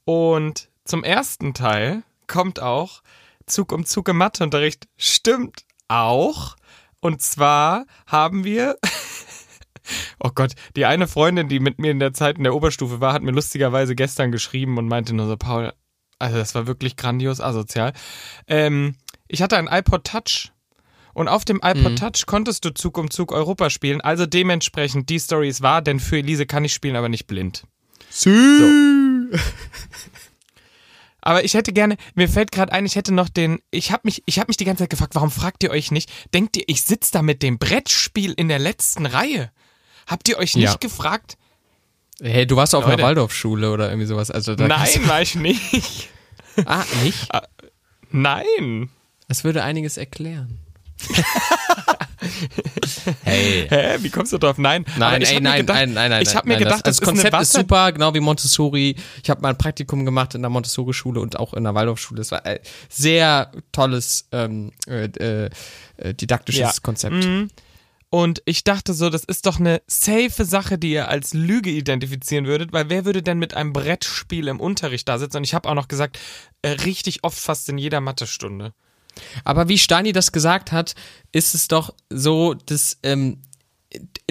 Und 0.04 0.70
zum 0.84 1.04
ersten 1.04 1.54
Teil 1.54 2.04
kommt 2.28 2.60
auch 2.60 3.04
Zug 3.50 3.72
um 3.72 3.86
Zug 3.86 4.10
im 4.10 4.18
Matheunterricht. 4.18 4.88
Stimmt 4.98 5.64
auch. 5.88 6.56
Und 7.02 7.22
zwar 7.22 7.86
haben 8.08 8.44
wir, 8.44 8.78
oh 10.20 10.32
Gott, 10.34 10.54
die 10.76 10.86
eine 10.86 11.08
Freundin, 11.08 11.50
die 11.50 11.60
mit 11.60 11.80
mir 11.80 11.92
in 11.92 12.00
der 12.00 12.14
Zeit 12.14 12.38
in 12.38 12.44
der 12.44 12.56
Oberstufe 12.56 13.02
war, 13.02 13.14
hat 13.14 13.22
mir 13.22 13.32
lustigerweise 13.32 13.96
gestern 13.96 14.32
geschrieben 14.32 14.78
und 14.78 14.88
meinte 14.88 15.14
nur 15.14 15.28
so, 15.28 15.38
Paul, 15.38 15.74
also 16.20 16.38
das 16.38 16.56
war 16.56 16.68
wirklich 16.68 16.98
grandios 16.98 17.40
asozial. 17.40 17.94
Ähm, 18.48 18.96
ich 19.28 19.42
hatte 19.42 19.58
ein 19.58 19.68
iPod 19.68 20.06
Touch 20.06 20.52
und 21.14 21.28
auf 21.28 21.46
dem 21.46 21.62
iPod 21.64 21.98
Touch 21.98 22.26
konntest 22.26 22.66
du 22.66 22.74
Zug 22.74 22.98
um 22.98 23.10
Zug 23.10 23.32
Europa 23.32 23.70
spielen. 23.70 24.02
Also 24.02 24.26
dementsprechend, 24.26 25.10
die 25.10 25.20
Story 25.20 25.50
ist 25.50 25.62
wahr, 25.62 25.82
denn 25.82 26.00
für 26.00 26.18
Elise 26.18 26.46
kann 26.46 26.66
ich 26.66 26.74
spielen, 26.74 26.96
aber 26.96 27.10
nicht 27.10 27.28
blind. 27.28 27.64
So. 28.10 28.30
Aber 31.22 31.44
ich 31.44 31.54
hätte 31.54 31.74
gerne, 31.74 31.98
mir 32.16 32.30
fällt 32.30 32.52
gerade 32.52 32.72
ein, 32.72 32.86
ich 32.86 32.96
hätte 32.96 33.14
noch 33.14 33.30
den, 33.30 33.60
ich 33.72 33.92
habe 33.92 34.02
mich, 34.06 34.24
ich 34.26 34.40
habe 34.40 34.48
mich 34.50 34.58
die 34.58 34.66
ganze 34.66 34.84
Zeit 34.84 34.90
gefragt, 34.90 35.16
warum 35.16 35.32
fragt 35.32 35.64
ihr 35.64 35.72
euch 35.72 35.92
nicht? 35.92 36.10
Denkt 36.34 36.56
ihr, 36.58 36.64
ich 36.68 36.84
sitze 36.84 37.12
da 37.12 37.22
mit 37.22 37.44
dem 37.44 37.58
Brettspiel 37.60 38.34
in 38.34 38.48
der 38.48 38.60
letzten 38.60 39.06
Reihe? 39.06 39.52
Habt 40.08 40.28
ihr 40.30 40.38
euch 40.38 40.56
nicht 40.56 40.66
Ja. 40.66 40.76
gefragt? 40.80 41.38
Hey, 42.22 42.46
du 42.48 42.56
warst 42.56 42.74
auf 42.76 42.86
einer. 42.86 43.02
Waldorfschule 43.02 43.72
oder 43.72 43.90
irgendwie 43.90 44.08
sowas. 44.08 44.32
Also 44.32 44.54
Nein, 44.54 45.08
war 45.08 45.22
ich 45.22 45.36
nicht. 45.36 46.10
Ah, 46.66 46.84
nicht? 47.04 47.30
Nein. 48.12 48.90
Das 49.30 49.46
würde 49.46 49.64
einiges 49.64 49.96
erklären. 49.96 50.60
Hey. 53.24 53.68
Hä, 53.70 53.98
wie 54.00 54.10
kommst 54.10 54.34
du 54.34 54.38
drauf? 54.38 54.58
Nein, 54.58 54.86
Nein, 54.98 55.22
ey, 55.22 55.40
nein, 55.40 55.62
gedacht, 55.62 55.80
nein, 55.80 55.94
nein, 55.94 56.10
nein. 56.10 56.24
Ich 56.24 56.36
habe 56.36 56.48
mir 56.48 56.56
nein, 56.56 56.64
gedacht, 56.64 56.88
das, 56.88 56.98
das, 56.98 57.00
das 57.00 57.08
Konzept 57.08 57.34
ist, 57.36 57.42
ist, 57.42 57.54
super, 57.54 57.92
genau 57.92 58.14
wie 58.14 58.20
Montessori. 58.20 58.96
Ich 59.24 59.30
habe 59.30 59.42
mal 59.42 59.50
ein 59.50 59.58
Praktikum 59.58 60.06
gemacht 60.06 60.36
in 60.36 60.42
der 60.42 60.50
Montessori-Schule 60.50 61.20
und 61.20 61.40
auch 61.40 61.54
in 61.54 61.64
der 61.64 61.76
Waldorfschule. 61.76 62.22
Es 62.22 62.32
war 62.32 62.46
ein 62.46 62.60
sehr 62.90 63.52
tolles 63.72 64.28
ähm, 64.32 64.72
äh, 64.88 65.06
äh, 65.06 65.50
äh, 65.98 66.14
didaktisches 66.14 66.60
Ja. 66.62 66.72
Konzept. 66.82 67.16
Mhm. 67.16 67.50
Und 68.12 68.42
ich 68.46 68.64
dachte 68.64 68.94
so, 68.94 69.12
das 69.12 69.24
ist 69.24 69.46
doch 69.46 69.60
eine 69.60 69.82
safe 69.86 70.44
Sache, 70.44 70.80
die 70.80 70.94
ihr 70.94 71.10
als 71.10 71.36
Lüge 71.36 71.70
identifizieren 71.70 72.48
würdet, 72.48 72.74
weil 72.74 72.90
wer 72.90 73.06
würde 73.06 73.22
denn 73.22 73.38
mit 73.38 73.54
einem 73.54 73.72
Brettspiel 73.72 74.48
im 74.48 74.60
Unterricht 74.60 75.08
da 75.08 75.20
sitzen? 75.20 75.38
Und 75.38 75.44
ich 75.44 75.54
habe 75.54 75.70
auch 75.70 75.76
noch 75.76 75.88
gesagt, 75.88 76.18
äh, 76.64 76.70
richtig 76.70 77.24
oft 77.24 77.38
fast 77.38 77.70
in 77.70 77.78
jeder 77.78 78.02
Mathestunde. 78.02 78.74
Aber 79.44 79.68
wie 79.70 79.78
Stani 79.78 80.12
das 80.12 80.32
gesagt 80.32 80.72
hat, 80.72 80.96
ist 81.32 81.56
es 81.56 81.68
doch 81.68 81.94
so, 82.10 82.54
dass 82.54 82.98
ähm, 83.04 83.42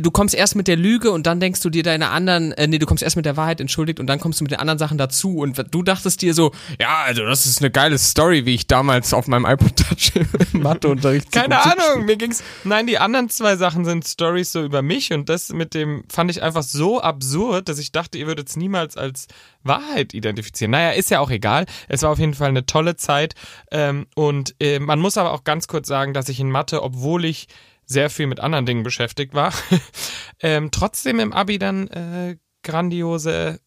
du 0.00 0.10
kommst 0.10 0.34
erst 0.34 0.56
mit 0.56 0.68
der 0.68 0.76
Lüge 0.76 1.10
und 1.10 1.26
dann 1.26 1.40
denkst 1.40 1.60
du 1.60 1.70
dir 1.70 1.82
deine 1.82 2.10
anderen, 2.10 2.52
äh, 2.52 2.66
nee, 2.66 2.78
du 2.78 2.86
kommst 2.86 3.02
erst 3.02 3.16
mit 3.16 3.24
der 3.24 3.36
Wahrheit, 3.36 3.60
entschuldigt, 3.60 4.00
und 4.00 4.06
dann 4.06 4.20
kommst 4.20 4.40
du 4.40 4.44
mit 4.44 4.50
den 4.50 4.60
anderen 4.60 4.78
Sachen 4.78 4.98
dazu 4.98 5.38
und 5.38 5.62
du 5.70 5.82
dachtest 5.82 6.22
dir 6.22 6.34
so, 6.34 6.52
ja, 6.80 7.02
also 7.04 7.24
das 7.24 7.46
ist 7.46 7.60
eine 7.60 7.70
geile 7.70 7.98
Story, 7.98 8.46
wie 8.46 8.54
ich 8.54 8.66
damals 8.66 9.12
auf 9.14 9.26
meinem 9.26 9.44
iPod 9.44 9.76
Touch 9.76 10.12
im 10.14 10.28
Matheunterricht 10.62 11.32
Keine 11.32 11.60
Ahnung, 11.60 12.04
mir 12.04 12.16
ging's. 12.16 12.42
Nein, 12.64 12.86
die 12.86 12.98
anderen 12.98 13.28
zwei 13.28 13.56
Sachen 13.56 13.84
sind 13.84 14.06
Stories 14.06 14.52
so 14.52 14.62
über 14.62 14.82
mich 14.82 15.12
und 15.12 15.28
das 15.28 15.50
mit 15.50 15.74
dem 15.74 16.04
fand 16.08 16.30
ich 16.30 16.42
einfach 16.42 16.62
so 16.62 17.00
absurd, 17.00 17.68
dass 17.68 17.78
ich 17.78 17.92
dachte, 17.92 18.18
ihr 18.18 18.26
würdet 18.26 18.48
es 18.48 18.56
niemals 18.56 18.96
als 18.96 19.26
Wahrheit 19.62 20.14
identifizieren. 20.14 20.70
Naja, 20.72 20.90
ist 20.90 21.10
ja 21.10 21.20
auch 21.20 21.30
egal. 21.30 21.66
Es 21.88 22.02
war 22.02 22.10
auf 22.10 22.18
jeden 22.18 22.34
Fall 22.34 22.48
eine 22.48 22.66
tolle 22.66 22.96
Zeit. 22.96 23.34
Ähm, 23.70 24.06
und 24.14 24.54
äh, 24.60 24.78
man 24.78 24.98
muss 24.98 25.16
aber 25.18 25.32
auch 25.32 25.44
ganz 25.44 25.68
kurz 25.68 25.88
sagen, 25.88 26.14
dass 26.14 26.28
ich 26.28 26.40
in 26.40 26.50
Mathe, 26.50 26.82
obwohl 26.82 27.24
ich 27.24 27.48
sehr 27.88 28.10
viel 28.10 28.26
mit 28.26 28.38
anderen 28.38 28.66
Dingen 28.66 28.84
beschäftigt 28.84 29.34
war, 29.34 29.52
ähm, 30.40 30.70
trotzdem 30.70 31.18
im 31.18 31.32
Abi 31.32 31.58
dann 31.58 31.88
äh, 31.88 32.36
grandiose 32.62 33.60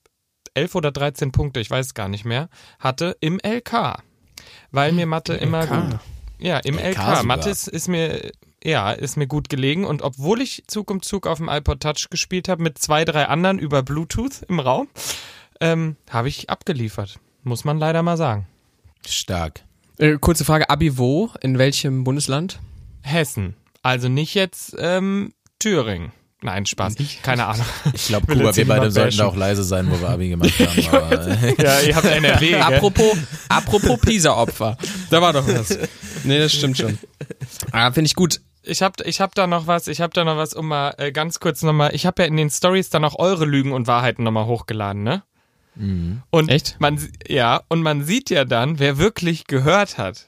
11 0.54 0.76
oder 0.76 0.92
13 0.92 1.32
Punkte, 1.32 1.60
ich 1.60 1.70
weiß 1.70 1.94
gar 1.94 2.08
nicht 2.08 2.24
mehr, 2.24 2.50
hatte 2.80 3.18
im 3.20 3.40
LK. 3.40 4.04
Weil 4.72 4.92
mir 4.94 5.06
Mathe 5.06 5.34
immer 5.34 5.68
gut. 5.68 6.00
Ja, 6.40 6.60
im 6.60 6.78
LK 6.78 6.98
LK. 6.98 7.24
Mathe 7.24 7.50
ist, 7.50 7.68
ist 7.68 7.88
mir 7.88 8.32
ja, 8.64 8.92
ist 8.92 9.18
mir 9.18 9.28
gut 9.28 9.50
gelegen 9.50 9.86
und 9.86 10.02
obwohl 10.02 10.42
ich 10.42 10.64
Zug 10.68 10.92
um 10.92 11.02
Zug 11.02 11.26
auf 11.26 11.40
dem 11.40 11.50
iPod 11.50 11.82
Touch 11.82 12.10
gespielt 12.10 12.48
habe 12.48 12.62
mit 12.62 12.78
zwei, 12.78 13.06
drei 13.06 13.26
anderen 13.26 13.58
über 13.58 13.82
Bluetooth 13.82 14.44
im 14.48 14.60
Raum, 14.60 14.88
ähm, 15.60 15.96
habe 16.10 16.30
ich 16.30 16.50
abgeliefert. 16.50 17.20
Muss 17.44 17.64
man 17.64 17.80
leider 17.80 18.04
mal 18.04 18.18
sagen. 18.18 18.48
Stark. 19.06 19.64
Äh, 19.98 20.18
kurze 20.20 20.46
Frage, 20.46 20.70
Abi 20.70 20.98
wo? 20.98 21.32
In 21.42 21.58
welchem 21.58 22.04
Bundesland? 22.04 22.60
Hessen. 23.02 23.56
Also 23.82 24.10
nicht 24.10 24.34
jetzt 24.36 24.76
ähm, 24.78 25.34
Thüringen. 25.60 26.12
Nein, 26.44 26.66
Spaß. 26.66 26.96
Keine 27.22 27.46
Ahnung. 27.46 27.66
Ich 27.94 28.08
glaube, 28.08 28.26
Kuba, 28.26 28.56
wir 28.56 28.68
beide 28.68 28.90
sollten 28.90 29.18
da 29.18 29.26
auch 29.26 29.36
leise 29.36 29.64
sein, 29.64 29.92
wo 29.92 30.00
wir 30.02 30.10
Abi 30.10 30.30
gemacht 30.30 30.52
haben. 30.60 30.88
Aber, 30.90 31.64
Ja, 31.64 31.82
ihr 31.82 31.96
habt 31.96 32.06
NRW. 32.06 32.56
Apropos, 32.56 33.16
apropos 33.50 34.00
Pisa-Opfer. 34.00 34.76
Da 35.12 35.22
war 35.22 35.34
doch 35.34 35.48
was. 35.48 35.78
Nee, 36.24 36.40
das 36.40 36.54
stimmt 36.54 36.78
schon. 36.78 36.98
Ah, 37.72 37.92
finde 37.92 38.08
ich 38.08 38.16
gut. 38.16 38.42
Ich 38.64 38.82
hab, 38.82 39.02
ich 39.02 39.22
hab 39.22 39.36
da 39.36 39.48
noch 39.48 39.68
was, 39.68 39.88
ich 39.88 40.02
hab 40.02 40.14
da 40.14 40.24
noch 40.24 40.38
was, 40.38 40.54
um 40.54 40.68
mal 40.68 40.94
äh, 40.98 41.12
ganz 41.12 41.40
kurz 41.40 41.64
nochmal, 41.64 41.96
ich 41.96 42.06
habe 42.06 42.22
ja 42.22 42.28
in 42.28 42.38
den 42.38 42.50
Stories 42.52 42.90
dann 42.92 43.04
auch 43.04 43.18
eure 43.18 43.46
Lügen 43.46 43.72
und 43.72 43.88
Wahrheiten 43.88 44.24
nochmal 44.24 44.46
hochgeladen, 44.46 45.02
ne? 45.04 45.24
Und 46.30 46.50
Echt? 46.50 46.76
Man, 46.80 47.00
ja, 47.28 47.62
und 47.70 47.82
man 47.82 48.04
sieht 48.04 48.30
ja 48.30 48.46
dann, 48.46 48.78
wer 48.78 48.98
wirklich 48.98 49.48
gehört 49.48 49.98
hat. 49.98 50.28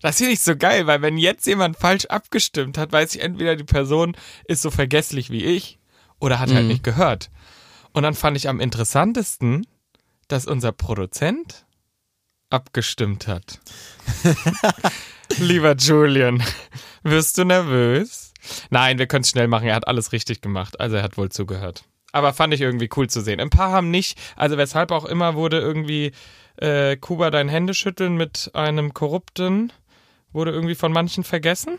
Das 0.00 0.18
finde 0.18 0.32
ich 0.32 0.40
so 0.40 0.56
geil, 0.56 0.86
weil 0.86 1.02
wenn 1.02 1.18
jetzt 1.18 1.46
jemand 1.46 1.76
falsch 1.76 2.06
abgestimmt 2.06 2.78
hat, 2.78 2.92
weiß 2.92 3.14
ich 3.14 3.22
entweder 3.22 3.56
die 3.56 3.64
Person 3.64 4.16
ist 4.46 4.62
so 4.62 4.70
vergesslich 4.70 5.30
wie 5.30 5.44
ich 5.44 5.78
oder 6.20 6.38
hat 6.38 6.50
halt 6.52 6.62
Mhm. 6.64 6.68
nicht 6.68 6.84
gehört. 6.84 7.30
Und 7.92 8.02
dann 8.04 8.14
fand 8.14 8.36
ich 8.36 8.48
am 8.48 8.60
interessantesten, 8.60 9.66
dass 10.28 10.46
unser 10.46 10.72
Produzent 10.72 11.64
abgestimmt 12.50 13.26
hat. 13.26 13.60
Lieber 15.38 15.74
Julian, 15.76 16.42
wirst 17.02 17.38
du 17.38 17.44
nervös? 17.44 18.32
Nein, 18.70 18.98
wir 18.98 19.06
können 19.06 19.22
es 19.22 19.30
schnell 19.30 19.48
machen. 19.48 19.66
Er 19.68 19.74
hat 19.74 19.86
alles 19.88 20.12
richtig 20.12 20.40
gemacht. 20.40 20.80
Also 20.80 20.96
er 20.96 21.02
hat 21.02 21.16
wohl 21.16 21.28
zugehört. 21.30 21.84
Aber 22.12 22.32
fand 22.32 22.54
ich 22.54 22.60
irgendwie 22.62 22.88
cool 22.96 23.08
zu 23.10 23.20
sehen. 23.20 23.38
Ein 23.40 23.50
paar 23.50 23.70
haben 23.70 23.90
nicht, 23.90 24.18
also 24.36 24.56
weshalb 24.56 24.90
auch 24.92 25.04
immer 25.04 25.34
wurde 25.34 25.58
irgendwie 25.58 26.12
äh, 26.56 26.96
Kuba 26.96 27.30
dein 27.30 27.48
Händeschütteln 27.48 28.16
mit 28.16 28.50
einem 28.54 28.94
Korrupten, 28.94 29.72
wurde 30.32 30.50
irgendwie 30.52 30.74
von 30.74 30.92
manchen 30.92 31.24
vergessen. 31.24 31.78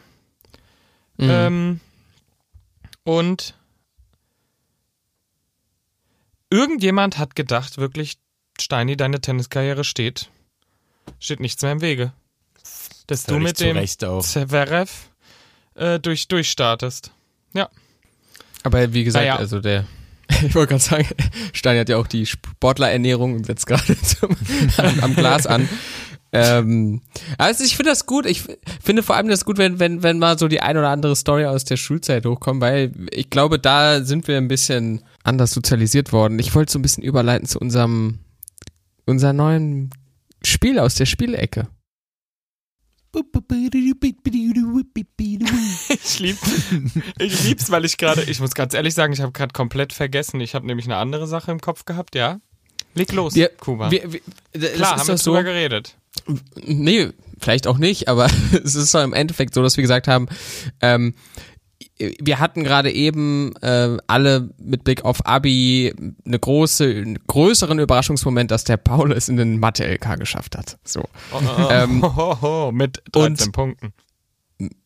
Mhm. 1.18 1.30
Ähm, 1.30 1.80
und 3.04 3.56
irgendjemand 6.50 7.18
hat 7.18 7.36
gedacht, 7.36 7.78
wirklich, 7.78 8.18
Steini, 8.60 8.98
deine 8.98 9.22
Tenniskarriere 9.22 9.84
steht, 9.84 10.30
steht 11.20 11.40
nichts 11.40 11.62
mehr 11.62 11.72
im 11.72 11.82
Wege. 11.82 12.14
Dass 13.08 13.24
du 13.26 13.40
mit 13.40 13.60
dem. 13.60 13.78
Zverev 13.88 14.92
äh, 15.76 16.00
durch, 16.00 16.28
durchstartest. 16.28 17.12
Aber 18.62 18.92
wie 18.92 19.06
gesagt, 19.06 19.24
Naja. 19.24 19.38
also 19.38 19.62
der, 19.62 19.86
ich 20.44 20.54
wollte 20.54 20.72
gerade 20.74 20.84
sagen, 20.84 21.08
Stein 21.54 21.80
hat 21.80 21.88
ja 21.88 21.96
auch 21.96 22.08
die 22.08 22.26
Sportlerernährung 22.26 23.36
und 23.36 23.46
setzt 23.46 23.66
gerade 23.68 23.98
zum- 24.02 24.36
am, 24.78 25.00
am 25.00 25.16
Glas 25.16 25.48
an. 25.48 25.70
Ähm, 26.32 27.02
also 27.38 27.64
ich 27.64 27.76
finde 27.76 27.92
das 27.92 28.06
gut. 28.06 28.26
Ich 28.26 28.44
finde 28.84 29.02
vor 29.04 29.16
allem 29.16 29.30
das 29.30 29.46
gut, 29.46 29.58
wenn, 29.58 29.80
wenn, 29.80 30.04
wenn 30.04 30.20
mal 30.20 30.38
so 30.38 30.48
die 30.48 30.62
ein 30.62 30.78
oder 30.78 30.90
andere 30.90 31.16
Story 31.16 31.46
aus 31.46 31.66
der 31.66 31.78
Schulzeit 31.78 32.26
hochkommt, 32.26 32.62
weil 32.62 32.92
ich 33.12 33.30
glaube, 33.30 33.58
da 33.60 34.04
sind 34.04 34.28
wir 34.28 34.38
ein 34.38 34.48
bisschen 34.48 35.02
anders 35.24 35.52
sozialisiert 35.52 36.12
worden. 36.14 36.38
Ich 36.40 36.54
wollte 36.54 36.72
so 36.72 36.80
ein 36.80 36.84
bisschen 36.84 37.04
überleiten 37.04 37.48
zu 37.48 37.60
unserem, 37.60 38.20
unser 39.06 39.34
neuen 39.34 39.90
Spiel 40.44 40.78
aus 40.80 40.96
der 40.96 41.06
Spielecke. 41.06 41.68
Ich 45.90 46.20
lieb, 46.20 46.38
ich 47.18 47.44
lieb's, 47.44 47.72
weil 47.72 47.84
ich 47.86 47.98
gerade, 47.98 48.22
ich 48.24 48.40
muss 48.40 48.54
ganz 48.54 48.76
ehrlich 48.76 48.94
sagen, 48.94 49.14
ich 49.14 49.22
habe 49.22 49.32
gerade 49.32 49.52
komplett 49.52 49.94
vergessen. 49.94 50.40
Ich 50.42 50.54
habe 50.54 50.68
nämlich 50.68 50.86
eine 50.86 50.98
andere 50.98 51.26
Sache 51.26 51.52
im 51.52 51.60
Kopf 51.60 51.86
gehabt, 51.86 52.14
ja. 52.14 52.40
Leg 52.94 53.12
los, 53.14 53.34
Wir- 53.34 53.50
Kuba. 53.50 53.90
Wir, 53.90 54.12
wir, 54.14 54.20
Klar, 54.74 54.98
haben 54.98 55.08
wir 55.08 55.16
doch 55.16 55.22
so, 55.22 55.32
drüber 55.32 55.44
geredet. 55.44 55.98
Nee, 56.66 57.10
vielleicht 57.40 57.68
auch 57.68 57.78
nicht, 57.78 58.08
aber 58.08 58.28
es 58.64 58.76
ist 58.76 58.94
doch 58.94 59.04
im 59.04 59.14
Endeffekt 59.14 59.54
so, 59.54 59.62
dass 59.64 59.78
wir 59.78 59.82
gesagt 59.82 60.08
haben, 60.08 60.28
ähm, 60.82 61.14
wir 61.98 62.40
hatten 62.40 62.64
gerade 62.64 62.92
eben 62.92 63.54
äh, 63.62 63.98
alle 64.08 64.50
mit 64.58 64.84
Blick 64.84 65.04
auf 65.04 65.26
Abi 65.26 65.94
eine 66.26 66.40
große, 66.40 66.86
einen 66.86 67.20
größeren 67.28 67.80
Überraschungsmoment, 67.80 68.52
dass 68.52 68.64
der 68.64 68.78
Paul 68.78 69.12
es 69.12 69.28
in 69.30 69.38
den 69.38 69.60
Mathe-LK 69.60 70.18
geschafft 70.18 70.58
hat. 70.58 70.78
So. 70.84 71.02
Oh, 71.32 71.42
oh, 71.42 71.42
oh, 71.58 71.68
Ähm, 71.70 72.04
oh, 72.04 72.14
oh, 72.18 72.38
oh, 72.42 72.72
mit 72.72 73.02
13 73.12 73.48
und- 73.48 73.52
Punkten. 73.54 73.94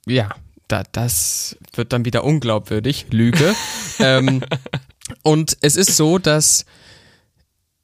Ja, 0.05 0.29
da, 0.67 0.83
das 0.91 1.57
wird 1.75 1.93
dann 1.93 2.05
wieder 2.05 2.23
unglaubwürdig. 2.23 3.07
Lüge. 3.09 3.55
ähm, 4.00 4.43
und 5.23 5.57
es 5.62 5.75
ist 5.75 5.95
so, 5.97 6.17
dass 6.19 6.65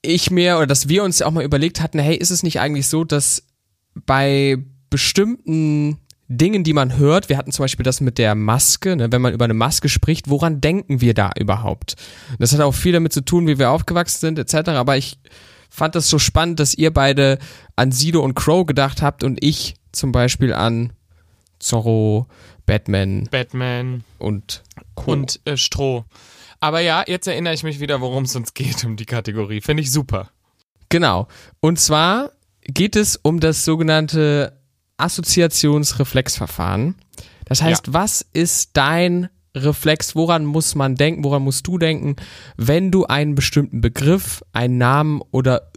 ich 0.01 0.31
mir 0.31 0.57
oder 0.57 0.67
dass 0.67 0.87
wir 0.87 1.03
uns 1.03 1.21
auch 1.21 1.31
mal 1.31 1.43
überlegt 1.43 1.81
hatten, 1.81 1.99
hey, 1.99 2.15
ist 2.15 2.31
es 2.31 2.43
nicht 2.43 2.59
eigentlich 2.59 2.87
so, 2.87 3.03
dass 3.03 3.43
bei 4.06 4.58
bestimmten 4.89 6.00
Dingen, 6.27 6.63
die 6.63 6.74
man 6.74 6.96
hört, 6.98 7.27
wir 7.27 7.38
hatten 7.38 7.51
zum 7.51 7.63
Beispiel 7.63 7.84
das 7.84 8.01
mit 8.01 8.20
der 8.20 8.36
Maske, 8.36 8.96
ne, 8.96 9.12
wenn 9.12 9.22
man 9.22 9.34
über 9.34 9.46
eine 9.46 9.56
Maske 9.56 9.89
spricht, 9.89 10.29
woran 10.29 10.62
denken 10.62 11.01
wir 11.01 11.15
da 11.15 11.32
überhaupt? 11.38 11.96
Das 12.38 12.53
hat 12.53 12.62
auch 12.62 12.74
viel 12.74 12.94
damit 12.94 13.13
zu 13.13 13.22
tun, 13.22 13.48
wie 13.48 13.58
wir 13.58 13.72
aufgewachsen 13.72 14.20
sind, 14.20 14.39
etc. 14.39 14.70
Aber 14.70 14.96
ich 14.96 15.18
fand 15.72 15.96
das 15.96 16.08
so 16.08 16.20
spannend, 16.20 16.60
dass 16.60 16.75
ihr 16.75 16.94
beide 16.94 17.39
an 17.75 17.91
Sido 17.91 18.22
und 18.22 18.36
Crow 18.36 18.65
gedacht 18.65 19.01
habt 19.01 19.24
und 19.24 19.44
ich 19.44 19.75
zum 19.91 20.12
Beispiel 20.12 20.53
an 20.53 20.94
Zorro, 21.58 22.27
Batman 22.68 23.27
Batman 23.32 24.03
und 24.20 24.63
Co. 24.94 25.12
und 25.12 25.39
äh, 25.46 25.58
Stroh. 25.58 26.06
Aber 26.60 26.82
ja, 26.82 27.03
jetzt 27.08 27.27
erinnere 27.27 27.56
ich 27.56 27.63
mich 27.63 27.79
wieder, 27.79 28.01
worum 28.01 28.25
es 28.25 28.36
uns 28.36 28.53
geht, 28.53 28.84
um 28.84 28.98
die 28.98 29.06
Kategorie. 29.06 29.62
Finde 29.62 29.82
ich 29.82 29.91
super. 29.91 30.29
Genau. 30.89 31.27
Und 31.60 31.79
zwar 31.79 32.32
geht 32.73 32.95
es 32.95 33.15
um 33.17 33.39
das 33.39 33.65
sogenannte 33.65 34.57
Assoziationsreflexverfahren. 34.97 36.95
Das 37.45 37.61
heißt, 37.61 37.93
was 37.93 38.25
ist 38.33 38.71
dein 38.73 39.29
Reflex? 39.55 40.15
Woran 40.15 40.45
muss 40.45 40.75
man 40.75 40.95
denken? 40.95 41.23
Woran 41.23 41.41
musst 41.41 41.65
du 41.67 41.77
denken, 41.77 42.15
wenn 42.57 42.91
du 42.91 43.05
einen 43.05 43.35
bestimmten 43.35 43.81
Begriff, 43.81 44.43
einen 44.53 44.77
Namen 44.77 45.21
oder 45.31 45.71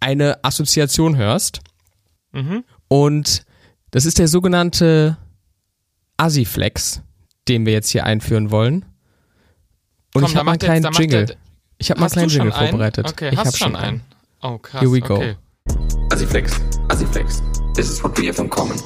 eine 0.00 0.42
Assoziation 0.44 1.16
hörst? 1.16 1.60
Mhm. 2.32 2.64
Und 2.88 3.44
das 3.90 4.04
ist 4.06 4.18
der 4.18 4.28
sogenannte 4.28 5.16
Asiflex, 6.16 7.02
den 7.48 7.66
wir 7.66 7.72
jetzt 7.72 7.90
hier 7.90 8.04
einführen 8.04 8.50
wollen. 8.50 8.84
Und 10.14 10.22
Komm, 10.22 10.24
ich 10.24 10.36
habe 10.36 10.44
mal 10.46 10.52
einen 10.52 10.58
kleinen 10.60 10.92
Jingle. 10.92 11.26
der- 11.26 11.36
Ich 11.78 11.90
habe 11.90 12.00
mal 12.00 12.06
einen 12.06 12.12
kleinen 12.12 12.28
Jingle 12.30 12.52
einen? 12.52 12.68
vorbereitet. 12.70 13.08
Okay, 13.10 13.30
ich 13.32 13.38
habe 13.38 13.52
schon 13.56 13.76
einen. 13.76 14.02
Oh, 14.42 14.58
krass. 14.58 14.80
Here 14.80 14.90
we 14.92 15.00
go. 15.00 15.16
Okay. 15.16 15.36
Asiflex, 16.10 16.60
Asiflex. 16.88 17.42
This 17.74 17.90
is 17.90 18.02
what 18.02 18.18
we 18.18 18.26
have 18.26 18.38
in 18.40 18.48
common. 18.48 18.78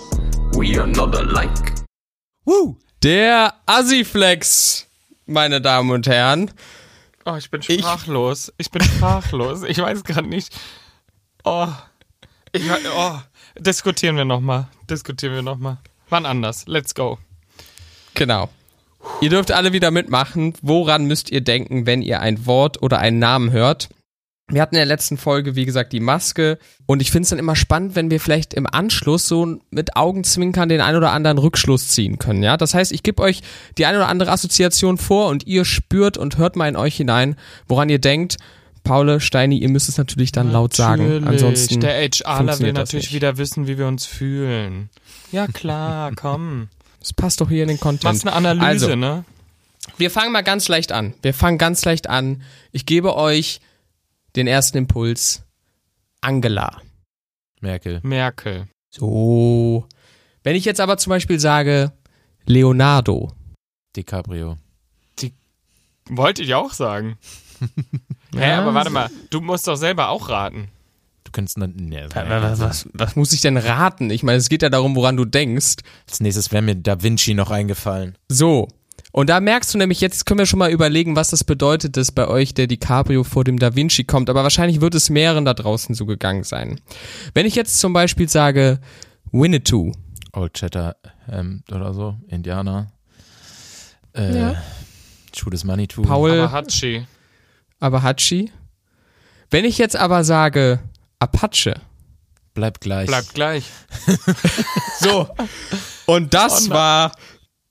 We 0.57 0.79
are 0.79 0.87
not 0.87 1.15
alike. 1.15 1.73
Woo! 2.45 2.77
Der 3.03 3.55
Asiflex, 3.67 4.87
meine 5.27 5.61
Damen 5.61 5.91
und 5.91 6.07
Herren. 6.07 6.51
Oh, 7.25 7.37
ich 7.37 7.51
bin 7.51 7.63
sprachlos. 7.63 8.53
Ich, 8.59 8.71
bin 8.71 8.83
sprachlos. 8.83 9.63
Ich 9.63 9.79
weiß 9.79 10.05
gerade 10.05 10.29
nicht. 10.29 10.55
Oh. 11.45 11.69
Ich, 12.53 12.63
oh. 12.95 13.19
Diskutieren 13.59 14.17
wir 14.17 14.25
nochmal. 14.25 14.69
Diskutieren 14.91 15.35
wir 15.35 15.43
nochmal. 15.43 15.79
Wann 16.09 16.27
anders. 16.27 16.65
Let's 16.67 16.95
go. 16.95 17.19
Genau. 18.15 18.49
Ihr 19.21 19.31
dürft 19.31 19.53
alle 19.53 19.73
wieder 19.73 19.91
mitmachen. 19.91 20.55
Woran 20.63 21.07
müsst 21.07 21.31
ihr 21.31 21.41
denken, 21.41 21.87
wenn 21.87 22.03
ihr 22.03 22.21
ein 22.21 22.47
Wort 22.47 22.83
oder 22.83 22.99
einen 22.99 23.19
Namen 23.19 23.51
hört? 23.53 23.89
Wir 24.53 24.61
hatten 24.63 24.75
in 24.75 24.81
der 24.81 24.87
letzten 24.87 25.17
Folge, 25.17 25.57
wie 25.57 25.65
gesagt, 25.65 25.93
die 25.93 26.01
Maske. 26.01 26.59
Und 26.87 27.01
ich 27.03 27.11
finde 27.11 27.23
es 27.25 27.31
dann 27.31 27.39
immer 27.39 27.57
spannend, 27.57 27.97
wenn 27.97 28.11
wir 28.11 28.21
vielleicht 28.21 28.55
im 28.55 28.67
Anschluss 28.67 29.27
so 29.27 29.59
mit 29.71 29.97
Augenzwinkern 29.97 30.69
den 30.69 30.81
ein 30.81 30.95
oder 30.95 31.13
anderen 31.13 31.39
Rückschluss 31.39 31.89
ziehen 31.89 32.19
können. 32.19 32.43
Ja, 32.43 32.57
das 32.57 32.75
heißt, 32.75 32.93
ich 32.93 33.03
gebe 33.03 33.23
euch 33.23 33.41
die 33.79 33.87
ein 33.87 33.97
oder 33.97 34.09
andere 34.09 34.31
Assoziation 34.31 34.99
vor 34.99 35.29
und 35.29 35.47
ihr 35.47 35.65
spürt 35.65 36.19
und 36.19 36.37
hört 36.39 36.55
mal 36.57 36.69
in 36.69 36.77
euch 36.77 36.97
hinein, 36.97 37.37
woran 37.67 37.89
ihr 37.89 37.99
denkt. 37.99 38.37
Paule, 38.85 39.21
Steini, 39.21 39.59
ihr 39.59 39.69
müsst 39.69 39.89
es 39.89 39.97
natürlich 39.97 40.33
dann 40.33 40.51
laut 40.53 40.75
sagen. 40.75 41.05
Natürlich. 41.05 41.29
Ansonsten 41.29 41.81
Der 41.81 41.95
HRler 42.03 42.59
will 42.59 42.73
natürlich 42.73 43.07
nicht. 43.07 43.15
wieder 43.15 43.39
wissen, 43.39 43.67
wie 43.69 43.79
wir 43.79 43.87
uns 43.87 44.07
fühlen. 44.07 44.91
Ja 45.31 45.47
klar, 45.47 46.11
komm. 46.17 46.69
Das 47.01 47.13
passt 47.13 47.41
doch 47.41 47.49
hier 47.49 47.63
in 47.63 47.69
den 47.69 47.81
Content. 47.81 48.05
Machst 48.05 48.27
eine 48.27 48.35
Analyse, 48.37 48.87
Also, 48.87 48.97
ne? 48.97 49.25
Wir 49.97 50.11
fangen 50.11 50.33
mal 50.33 50.43
ganz 50.43 50.69
leicht 50.69 50.93
an. 50.93 51.15
Wir 51.23 51.33
fangen 51.33 51.59
ganz 51.59 51.85
leicht 51.85 52.09
an. 52.09 52.43
Ich 52.71 52.87
gebe 52.87 53.17
euch 53.17 53.61
den 54.37 54.47
ersten 54.47 54.79
Impuls. 54.79 55.45
Angela. 56.21 56.81
Merkel. 57.61 58.01
Merkel. 58.03 58.69
So. 58.91 59.87
Wenn 60.43 60.57
ich 60.57 60.65
jetzt 60.65 60.81
aber 60.81 60.97
zum 60.99 61.11
Beispiel 61.11 61.39
sage 61.41 61.93
Leonardo. 62.47 63.33
DiCaprio. 63.97 64.59
Wollte 66.09 66.43
ich 66.43 66.55
auch 66.55 66.73
sagen. 66.73 67.17
Hä, 68.35 68.41
Ja, 68.41 68.61
aber 68.61 68.75
warte 68.75 68.91
mal, 68.91 69.09
du 69.31 69.41
musst 69.41 69.69
doch 69.69 69.77
selber 69.77 70.09
auch 70.09 70.29
raten. 70.29 70.69
Du 71.25 71.31
könntest 71.31 71.61
dann. 71.61 71.75
Nee, 71.77 72.05
Was, 72.13 72.61
was, 72.61 72.89
was 72.93 73.17
muss 73.17 73.33
ich 73.33 73.41
denn 73.41 73.57
raten? 73.57 74.11
Ich 74.11 74.23
meine, 74.23 74.39
es 74.39 74.49
geht 74.49 74.63
ja 74.63 74.69
darum, 74.69 74.97
woran 74.97 75.17
du 75.17 75.25
denkst. 75.25 75.77
Als 76.09 76.21
nächstes 76.21 76.51
wäre 76.51 76.63
mir 76.63 76.75
Da 76.75 77.03
Vinci 77.03 77.35
noch 77.35 77.51
eingefallen. 77.51 78.19
So. 78.29 78.69
Und 79.13 79.29
da 79.29 79.41
merkst 79.41 79.73
du 79.75 79.79
nämlich, 79.79 80.01
jetzt 80.01 80.25
können 80.25 80.39
wir 80.39 80.47
schon 80.47 80.59
mal 80.59 80.71
überlegen, 80.71 81.17
was 81.17 81.29
das 81.31 81.45
bedeutet, 81.45 81.97
dass 81.99 82.13
bei 82.13 82.27
euch 82.27 82.55
der 82.55 82.67
DiCaprio 82.67 83.25
vor 83.25 83.45
dem 83.45 83.59
Da 83.59 83.77
Vinci 83.77 84.05
kommt. 84.05 84.31
Aber 84.31 84.43
wahrscheinlich 84.43 84.81
wird 84.81 84.95
es 84.95 85.11
mehreren 85.11 85.45
da 85.45 85.53
draußen 85.53 85.95
so 85.95 86.07
gegangen 86.07 86.45
sein. 86.45 86.81
Wenn 87.35 87.45
ich 87.45 87.55
jetzt 87.55 87.79
zum 87.79 87.93
Beispiel 87.93 88.29
sage 88.29 88.81
Winnetou. 89.31 89.93
Old 90.33 90.55
Chatter 90.55 90.97
ähm, 91.31 91.63
oder 91.71 91.93
so. 91.93 92.17
Indianer. 92.29 92.91
Äh, 94.15 94.39
Ja. 94.39 94.63
Judas 95.35 95.65
Manitou. 95.65 96.03
Paul 96.03 96.31
Aber 96.33 96.53
Hatschi. 96.53 97.07
Abahachi. 97.81 98.51
Wenn 99.51 99.65
ich 99.65 99.77
jetzt 99.79 99.97
aber 99.97 100.25
sage 100.25 100.79
Apache. 101.19 101.75
Bleibt 102.55 102.81
gleich. 102.81 103.07
Bleibt 103.07 103.35
gleich. 103.35 103.65
So. 105.01 105.29
Und 106.07 106.33
das 106.33 106.69
Oh 106.69 106.75
war 106.75 107.13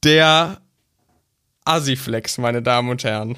der 0.04 0.62
Asiflex, 1.66 2.40
meine 2.40 2.64
Damen 2.64 2.90
und 2.90 3.04
Herren. 3.04 3.38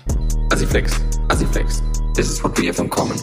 Asiflex, 0.50 1.01
Asiflex. 1.27 1.84
This 2.15 2.30
is 2.30 2.42
what 2.42 2.58
we 2.58 2.70
have 2.70 2.82
in 2.82 2.89
common. 2.89 3.18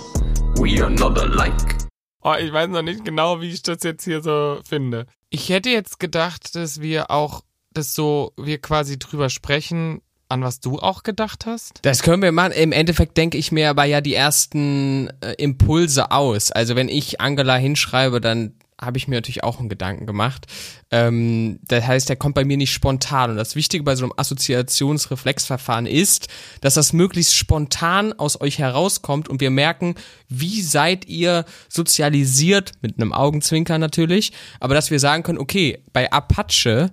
We 0.59 0.83
are 0.83 0.90
not 0.90 1.19
alike. 1.19 1.78
Oh, 2.23 2.35
ich 2.38 2.52
weiß 2.52 2.69
noch 2.69 2.83
nicht 2.83 3.02
genau, 3.02 3.40
wie 3.40 3.49
ich 3.49 3.62
das 3.62 3.78
jetzt 3.83 4.04
hier 4.04 4.21
so 4.21 4.61
finde. 4.62 5.07
Ich 5.30 5.49
hätte 5.49 5.71
jetzt 5.71 6.00
gedacht, 6.00 6.54
dass 6.54 6.83
wir 6.83 7.11
auch 7.11 7.45
das 7.73 7.95
so, 7.95 8.35
wir 8.37 8.59
quasi 8.59 8.99
drüber 8.99 9.30
sprechen, 9.30 10.02
an 10.28 10.42
was 10.42 10.61
du 10.61 10.78
auch 10.78 11.02
gedacht 11.02 11.47
hast. 11.47 11.78
Das 11.80 12.02
können 12.02 12.23
wir 12.23 12.33
machen. 12.33 12.52
Im 12.52 12.73
Endeffekt 12.73 13.16
denke 13.16 13.38
ich 13.38 13.52
mir 13.52 13.71
aber 13.71 13.85
ja 13.85 14.02
die 14.02 14.14
ersten 14.14 15.09
äh, 15.23 15.33
Impulse 15.38 16.11
aus. 16.11 16.52
Also 16.52 16.76
wenn 16.76 16.90
ich 16.90 17.23
Angela 17.23 17.57
hinschreibe, 17.57 18.21
dann 18.21 18.54
habe 18.80 18.99
ich 18.99 19.08
mir 19.08 19.16
natürlich 19.16 19.44
auch 19.44 19.58
einen 19.58 19.68
Gedanken 19.68 20.06
gemacht. 20.06 20.46
Ähm, 20.90 21.58
das 21.62 21.87
heißt, 21.87 22.08
der 22.08 22.16
kommt 22.16 22.34
bei 22.34 22.44
mir 22.44 22.56
nicht 22.56 22.72
spontan. 22.72 23.30
Und 23.30 23.37
das 23.37 23.56
Wichtige 23.56 23.84
bei 23.84 23.96
so 23.96 24.04
einem 24.04 24.14
Assoziationsreflexverfahren 24.16 25.87
ist, 25.87 26.28
dass 26.60 26.75
das 26.75 26.92
möglichst 26.92 27.37
spontan 27.37 28.12
aus 28.12 28.40
euch 28.40 28.58
herauskommt 28.58 29.28
und 29.28 29.40
wir 29.40 29.50
merken, 29.50 29.94
wie 30.28 30.62
seid 30.62 31.06
ihr 31.06 31.44
sozialisiert, 31.68 32.72
mit 32.80 32.96
einem 32.96 33.12
Augenzwinker 33.12 33.78
natürlich, 33.78 34.32
aber 34.60 34.75
dass 34.75 34.90
wir 34.90 34.99
sagen 34.99 35.22
können, 35.22 35.38
okay, 35.38 35.82
bei 35.92 36.10
Apache 36.10 36.90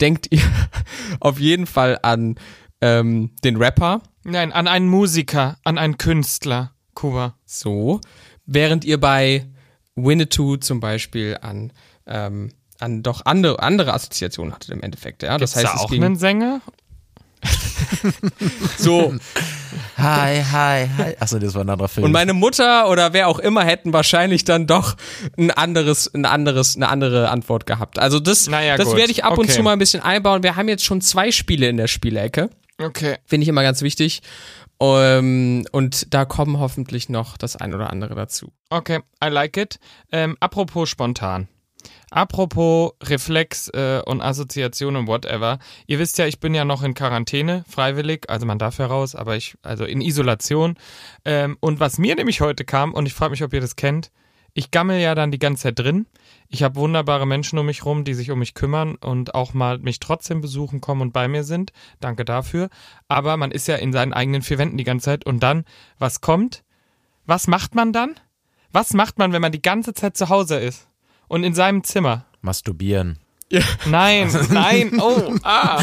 denkt 0.00 0.28
ihr 0.30 0.42
auf 1.20 1.38
jeden 1.38 1.66
Fall 1.66 1.98
an 2.02 2.36
ähm, 2.80 3.30
den 3.42 3.56
Rapper, 3.56 4.02
Nein, 4.24 4.52
an 4.52 4.68
einen 4.68 4.88
Musiker, 4.88 5.58
an 5.64 5.76
einen 5.76 5.98
Künstler, 5.98 6.72
Kuba. 6.94 7.36
so, 7.44 8.00
während 8.46 8.84
ihr 8.84 8.98
bei 8.98 9.46
Winnetou 9.96 10.56
zum 10.56 10.80
Beispiel 10.80 11.38
an, 11.40 11.72
ähm, 12.06 12.50
an 12.80 13.02
doch 13.02 13.24
andere, 13.24 13.62
andere 13.62 13.94
Assoziationen 13.94 14.54
hattet 14.54 14.70
im 14.70 14.82
Endeffekt, 14.82 15.22
ja. 15.22 15.38
Das 15.38 15.54
Gibt's 15.54 15.56
heißt, 15.56 15.74
da 15.74 15.78
es 15.78 15.84
auch 15.86 15.90
ging 15.90 16.04
einen 16.04 16.16
Sänger? 16.16 16.60
so. 18.78 19.14
Hi, 19.96 20.42
hi, 20.42 20.88
hi. 20.98 21.16
Achso, 21.20 21.38
das 21.38 21.54
war 21.54 21.62
ein 21.62 21.70
anderer 21.70 21.88
Film. 21.88 22.04
Und 22.04 22.12
meine 22.12 22.32
Mutter 22.32 22.88
oder 22.88 23.12
wer 23.12 23.28
auch 23.28 23.38
immer 23.38 23.64
hätten 23.64 23.92
wahrscheinlich 23.92 24.44
dann 24.44 24.66
doch 24.66 24.96
ein 25.38 25.50
anderes, 25.50 26.12
ein 26.12 26.24
anderes, 26.26 26.76
eine 26.76 26.88
andere 26.88 27.28
Antwort 27.28 27.66
gehabt. 27.66 27.98
Also 27.98 28.20
das, 28.20 28.48
Naja, 28.48 28.76
das 28.76 28.88
gut. 28.88 28.96
werde 28.96 29.12
ich 29.12 29.24
ab 29.24 29.38
und 29.38 29.44
Okay. 29.44 29.52
zu 29.52 29.62
mal 29.62 29.72
ein 29.72 29.78
bisschen 29.78 30.02
einbauen. 30.02 30.42
Wir 30.42 30.56
haben 30.56 30.68
jetzt 30.68 30.84
schon 30.84 31.00
zwei 31.00 31.30
Spiele 31.30 31.68
in 31.68 31.76
der 31.76 31.86
Spielecke. 31.86 32.50
Okay. 32.78 33.16
Finde 33.24 33.42
ich 33.44 33.48
immer 33.48 33.62
ganz 33.62 33.82
wichtig. 33.82 34.22
Ähm, 34.80 35.66
und 35.72 36.12
da 36.12 36.24
kommen 36.24 36.58
hoffentlich 36.58 37.08
noch 37.08 37.36
das 37.36 37.56
ein 37.56 37.74
oder 37.74 37.90
andere 37.90 38.14
dazu. 38.14 38.52
Okay, 38.70 39.00
I 39.22 39.28
like 39.28 39.56
it. 39.56 39.78
Ähm, 40.12 40.36
apropos 40.40 40.88
spontan. 40.88 41.48
Apropos 42.10 42.92
Reflex 43.02 43.68
äh, 43.68 44.00
und 44.06 44.20
Assoziation 44.20 44.96
und 44.96 45.06
whatever. 45.06 45.58
Ihr 45.86 45.98
wisst 45.98 46.18
ja, 46.18 46.26
ich 46.26 46.40
bin 46.40 46.54
ja 46.54 46.64
noch 46.64 46.82
in 46.82 46.94
Quarantäne, 46.94 47.64
freiwillig, 47.68 48.30
also 48.30 48.46
man 48.46 48.58
darf 48.58 48.78
heraus, 48.78 49.14
aber 49.14 49.36
ich, 49.36 49.56
also 49.62 49.84
in 49.84 50.00
Isolation. 50.00 50.76
Ähm, 51.24 51.56
und 51.60 51.80
was 51.80 51.98
mir 51.98 52.14
nämlich 52.14 52.40
heute 52.40 52.64
kam, 52.64 52.94
und 52.94 53.06
ich 53.06 53.14
frage 53.14 53.32
mich, 53.32 53.42
ob 53.42 53.52
ihr 53.52 53.60
das 53.60 53.76
kennt, 53.76 54.10
ich 54.54 54.70
gammel 54.70 55.00
ja 55.00 55.16
dann 55.16 55.32
die 55.32 55.40
ganze 55.40 55.64
Zeit 55.64 55.78
drin. 55.80 56.06
Ich 56.48 56.62
habe 56.62 56.76
wunderbare 56.76 57.26
Menschen 57.26 57.58
um 57.58 57.66
mich 57.66 57.84
rum, 57.84 58.04
die 58.04 58.14
sich 58.14 58.30
um 58.30 58.38
mich 58.38 58.54
kümmern 58.54 58.94
und 58.94 59.34
auch 59.34 59.52
mal 59.52 59.78
mich 59.78 59.98
trotzdem 59.98 60.40
besuchen 60.40 60.80
kommen 60.80 61.02
und 61.02 61.12
bei 61.12 61.26
mir 61.26 61.42
sind. 61.42 61.72
Danke 61.98 62.24
dafür. 62.24 62.68
Aber 63.08 63.36
man 63.36 63.50
ist 63.50 63.66
ja 63.66 63.74
in 63.74 63.92
seinen 63.92 64.12
eigenen 64.12 64.42
vier 64.42 64.58
Wänden 64.58 64.78
die 64.78 64.84
ganze 64.84 65.06
Zeit. 65.06 65.26
Und 65.26 65.42
dann, 65.42 65.64
was 65.98 66.20
kommt? 66.20 66.62
Was 67.26 67.48
macht 67.48 67.74
man 67.74 67.92
dann? 67.92 68.14
Was 68.70 68.94
macht 68.94 69.18
man, 69.18 69.32
wenn 69.32 69.42
man 69.42 69.52
die 69.52 69.62
ganze 69.62 69.92
Zeit 69.92 70.16
zu 70.16 70.28
Hause 70.28 70.56
ist? 70.58 70.88
Und 71.26 71.42
in 71.42 71.54
seinem 71.54 71.82
Zimmer? 71.82 72.26
Masturbieren. 72.40 73.18
Nein, 73.86 74.30
nein, 74.50 75.00
oh, 75.00 75.34
ah, 75.42 75.82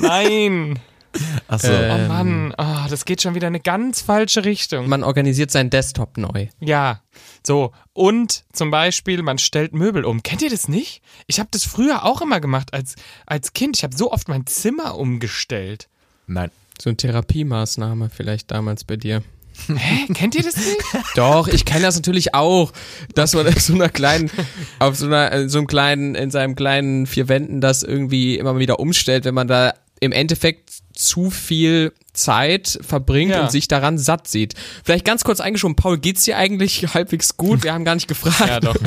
nein. 0.00 0.78
Achso. 1.48 1.68
Äh, 1.68 1.88
Oh 2.04 2.08
Mann, 2.08 2.54
oh, 2.56 2.88
das 2.88 3.04
geht 3.04 3.22
schon 3.22 3.34
wieder 3.34 3.48
in 3.48 3.54
eine 3.54 3.60
ganz 3.60 4.00
falsche 4.00 4.44
Richtung. 4.44 4.88
Man 4.88 5.02
organisiert 5.02 5.50
seinen 5.50 5.70
Desktop 5.70 6.16
neu. 6.18 6.48
Ja, 6.60 7.00
so. 7.46 7.72
Und 7.92 8.44
zum 8.52 8.70
Beispiel, 8.70 9.22
man 9.22 9.38
stellt 9.38 9.72
Möbel 9.72 10.04
um. 10.04 10.22
Kennt 10.22 10.42
ihr 10.42 10.50
das 10.50 10.68
nicht? 10.68 11.02
Ich 11.26 11.40
habe 11.40 11.48
das 11.50 11.64
früher 11.64 12.04
auch 12.04 12.20
immer 12.20 12.40
gemacht 12.40 12.74
als, 12.74 12.94
als 13.26 13.52
Kind. 13.52 13.76
Ich 13.76 13.84
habe 13.84 13.96
so 13.96 14.12
oft 14.12 14.28
mein 14.28 14.46
Zimmer 14.46 14.96
umgestellt. 14.96 15.88
Nein. 16.26 16.50
So 16.80 16.90
eine 16.90 16.96
Therapiemaßnahme 16.96 18.10
vielleicht 18.10 18.50
damals 18.50 18.84
bei 18.84 18.96
dir. 18.96 19.22
Hä? 19.66 20.12
Kennt 20.14 20.34
ihr 20.36 20.42
das 20.42 20.56
nicht? 20.56 20.78
Doch, 21.16 21.48
ich 21.48 21.64
kenne 21.64 21.82
das 21.82 21.96
natürlich 21.96 22.34
auch, 22.34 22.72
dass 23.14 23.34
man 23.34 23.46
in 23.46 23.58
so 23.58 23.74
einer 23.74 23.88
kleinen, 23.88 24.30
auf 24.78 24.96
so 24.96 25.06
einer, 25.06 25.32
in 25.32 25.48
so 25.48 25.58
einem 25.58 25.66
kleinen, 25.66 26.14
in 26.14 26.30
seinem 26.30 26.54
kleinen 26.54 27.06
vier 27.06 27.28
Wänden 27.28 27.60
das 27.60 27.82
irgendwie 27.82 28.38
immer 28.38 28.58
wieder 28.58 28.78
umstellt, 28.78 29.24
wenn 29.24 29.34
man 29.34 29.48
da 29.48 29.74
im 30.00 30.12
Endeffekt 30.12 30.70
zu 30.94 31.30
viel 31.30 31.92
Zeit 32.12 32.78
verbringt 32.82 33.32
Ja. 33.32 33.42
und 33.42 33.52
sich 33.52 33.68
daran 33.68 33.98
satt 33.98 34.26
sieht. 34.26 34.54
Vielleicht 34.84 35.04
ganz 35.04 35.22
kurz 35.22 35.38
eingeschoben, 35.40 35.76
Paul, 35.76 35.98
geht's 35.98 36.24
dir 36.24 36.36
eigentlich 36.36 36.82
halbwegs 36.94 37.36
gut? 37.36 37.62
Wir 37.62 37.72
haben 37.72 37.84
gar 37.84 37.94
nicht 37.94 38.08
gefragt. 38.08 38.40
Ja, 38.48 38.60
doch. 38.60 38.74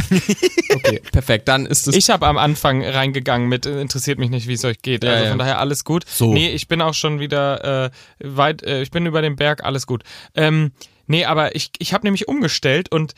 Okay, 0.73 1.01
perfekt, 1.11 1.47
dann 1.49 1.65
ist 1.65 1.87
es 1.87 1.95
Ich 1.95 2.09
habe 2.09 2.25
am 2.27 2.37
Anfang 2.37 2.83
reingegangen 2.83 3.49
mit, 3.49 3.65
äh, 3.65 3.81
interessiert 3.81 4.19
mich 4.19 4.29
nicht, 4.29 4.47
wie 4.47 4.53
es 4.53 4.63
euch 4.63 4.81
geht. 4.81 5.03
Ja, 5.03 5.11
also 5.11 5.29
von 5.29 5.37
daher 5.39 5.59
alles 5.59 5.83
gut. 5.83 6.05
So. 6.07 6.33
Nee, 6.33 6.49
ich 6.49 6.67
bin 6.69 6.81
auch 6.81 6.93
schon 6.93 7.19
wieder 7.19 7.85
äh, 7.85 7.91
weit, 8.19 8.63
äh, 8.63 8.81
ich 8.81 8.89
bin 8.89 9.05
über 9.05 9.21
den 9.21 9.35
Berg, 9.35 9.63
alles 9.65 9.85
gut. 9.85 10.03
Ähm, 10.33 10.71
nee, 11.07 11.25
aber 11.25 11.55
ich, 11.55 11.71
ich 11.79 11.93
habe 11.93 12.05
nämlich 12.05 12.27
umgestellt 12.29 12.89
und 12.91 13.13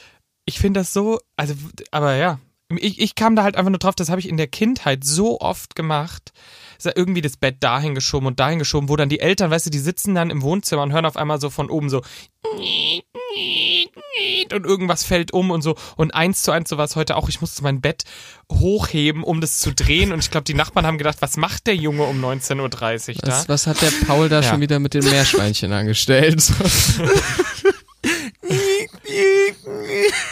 ich 0.46 0.60
finde 0.60 0.80
das 0.80 0.94
so, 0.94 1.20
also, 1.38 1.54
aber 1.92 2.16
ja, 2.16 2.40
ich, 2.80 3.00
ich 3.00 3.14
kam 3.16 3.36
da 3.36 3.44
halt 3.44 3.56
einfach 3.56 3.70
nur 3.70 3.80
drauf, 3.80 3.96
das 3.96 4.10
habe 4.10 4.20
ich 4.20 4.28
in 4.28 4.38
der 4.38 4.48
Kindheit 4.48 5.04
so 5.04 5.40
oft 5.40 5.76
gemacht. 5.76 6.32
Ist 6.84 6.88
ja 6.88 6.92
irgendwie 6.98 7.22
das 7.22 7.38
Bett 7.38 7.64
dahin 7.64 7.96
geschoben 7.96 8.28
und 8.28 8.42
dahin 8.42 8.60
geschoben, 8.60 8.90
wo 8.90 8.98
dann 8.98 9.08
die 9.08 9.22
Eltern, 9.22 9.50
weißt 9.50 9.68
du, 9.68 9.70
die 9.70 9.80
sitzen 9.80 10.16
dann 10.16 10.30
im 10.30 10.42
Wohnzimmer 10.42 10.82
und 10.84 10.92
hören 10.92 11.06
auf 11.06 11.16
einmal 11.16 11.40
so 11.40 11.50
von 11.50 11.70
oben 11.70 11.90
so 11.90 12.02
und 14.54 14.66
irgendwas 14.66 15.06
fällt 15.06 15.32
um 15.32 15.50
und 15.50 15.62
so. 15.62 15.76
Und 15.96 16.14
eins 16.14 16.44
zu 16.44 16.52
eins 16.52 16.70
so 16.70 16.78
war 16.78 16.84
es 16.86 16.98
heute 16.98 17.16
auch. 17.16 17.30
Ich 17.30 17.40
musste 17.40 17.64
mein 17.64 17.80
Bett 17.80 18.04
hochheben, 18.52 19.24
um 19.24 19.40
das 19.40 19.60
zu 19.60 19.74
drehen. 19.74 20.12
Und 20.12 20.20
ich 20.20 20.30
glaube, 20.30 20.44
die 20.44 20.54
Nachbarn 20.54 20.86
haben 20.86 20.98
gedacht, 20.98 21.18
was 21.22 21.38
macht 21.38 21.68
der 21.68 21.76
Junge 21.76 22.04
um 22.04 22.24
19.30 22.24 22.60
Uhr 22.62 23.16
da? 23.22 23.28
was, 23.32 23.50
was 23.50 23.68
hat 23.68 23.82
der 23.82 23.92
Paul 24.06 24.28
da 24.30 24.42
Ja. 24.42 24.50
schon 24.50 24.60
wieder 24.62 24.80
mit 24.80 24.94
den 24.94 25.06
Meerschweinchen 25.06 25.72
angestellt? 25.72 26.44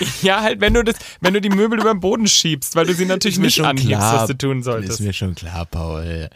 Ja, 0.22 0.42
halt, 0.42 0.62
wenn 0.62 0.74
du 0.74 0.84
das, 0.84 0.96
wenn 1.20 1.34
du 1.34 1.42
die 1.42 1.50
Möbel 1.50 1.80
über 1.80 1.94
den 1.94 2.00
Boden 2.00 2.28
schiebst, 2.28 2.76
weil 2.76 2.86
du 2.86 2.94
sie 2.94 3.06
natürlich 3.06 3.40
nicht 3.40 3.60
anhebst, 3.62 3.88
klar. 3.90 4.22
was 4.22 4.28
du 4.28 4.38
tun 4.38 4.60
Ist 4.60 4.66
solltest. 4.66 5.00
mir 5.02 5.14
schon 5.14 5.36
klar, 5.36 5.66
Paul. 5.66 6.30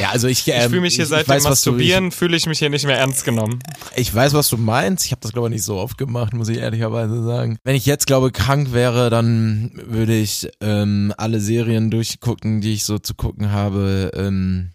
Ja, 0.00 0.10
also 0.10 0.28
ich, 0.28 0.46
Ich 0.48 0.54
ähm, 0.54 0.70
fühle 0.70 0.82
mich 0.82 0.94
hier 0.96 1.06
seit 1.06 1.28
dem 1.28 1.42
Masturbieren, 1.42 2.12
fühle 2.12 2.36
ich 2.36 2.46
mich 2.46 2.58
hier 2.58 2.70
nicht 2.70 2.86
mehr 2.86 2.98
ernst 2.98 3.24
genommen. 3.24 3.58
Ich 3.94 4.14
weiß, 4.14 4.32
was 4.34 4.48
du 4.48 4.56
meinst. 4.56 5.04
Ich 5.04 5.10
habe 5.12 5.20
das, 5.22 5.32
glaube 5.32 5.48
ich, 5.48 5.54
nicht 5.54 5.64
so 5.64 5.76
oft 5.76 5.98
gemacht, 5.98 6.32
muss 6.34 6.48
ich 6.48 6.58
ehrlicherweise 6.58 7.22
sagen. 7.24 7.58
Wenn 7.64 7.76
ich 7.76 7.86
jetzt, 7.86 8.06
glaube 8.06 8.30
krank 8.30 8.72
wäre, 8.72 9.10
dann 9.10 9.70
würde 9.86 10.16
ich 10.16 10.48
ähm, 10.60 11.12
alle 11.16 11.40
Serien 11.40 11.90
durchgucken, 11.90 12.60
die 12.60 12.72
ich 12.74 12.84
so 12.84 12.98
zu 12.98 13.14
gucken 13.14 13.50
habe, 13.52 14.10
ähm, 14.14 14.70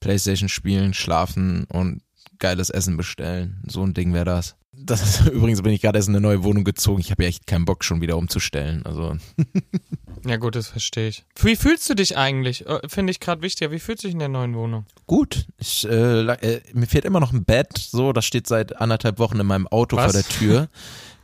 Playstation 0.00 0.48
spielen, 0.48 0.94
schlafen 0.94 1.64
und 1.72 2.02
geiles 2.38 2.70
Essen 2.70 2.96
bestellen. 2.96 3.62
So 3.66 3.82
ein 3.84 3.94
Ding 3.94 4.12
wäre 4.12 4.24
das. 4.24 4.56
Das 4.86 5.02
ist, 5.02 5.26
übrigens 5.32 5.62
bin 5.62 5.72
ich 5.72 5.80
gerade 5.80 5.98
erst 5.98 6.08
in 6.08 6.14
eine 6.14 6.20
neue 6.20 6.42
Wohnung 6.44 6.64
gezogen. 6.64 7.00
Ich 7.00 7.10
habe 7.10 7.22
ja 7.22 7.28
echt 7.28 7.46
keinen 7.46 7.64
Bock, 7.64 7.84
schon 7.84 8.00
wieder 8.00 8.16
umzustellen. 8.16 8.84
Also 8.84 9.16
Ja 10.26 10.36
gut, 10.38 10.56
das 10.56 10.68
verstehe 10.68 11.08
ich. 11.08 11.24
Wie 11.40 11.54
fühlst 11.54 11.88
du 11.90 11.94
dich 11.94 12.16
eigentlich? 12.16 12.66
Äh, 12.66 12.80
Finde 12.88 13.10
ich 13.10 13.20
gerade 13.20 13.42
wichtiger. 13.42 13.70
Wie 13.70 13.78
fühlst 13.78 14.04
du 14.04 14.08
dich 14.08 14.14
in 14.14 14.20
der 14.20 14.28
neuen 14.28 14.54
Wohnung? 14.54 14.86
gut. 15.06 15.46
Ich, 15.58 15.86
äh, 15.86 16.22
äh, 16.26 16.60
mir 16.72 16.86
fehlt 16.86 17.04
immer 17.04 17.20
noch 17.20 17.32
ein 17.32 17.44
Bett. 17.44 17.76
So, 17.76 18.12
das 18.14 18.24
steht 18.24 18.46
seit 18.46 18.80
anderthalb 18.80 19.18
Wochen 19.18 19.38
in 19.38 19.46
meinem 19.46 19.66
Auto 19.68 19.96
Was? 19.96 20.04
vor 20.04 20.12
der 20.14 20.28
Tür. 20.28 20.68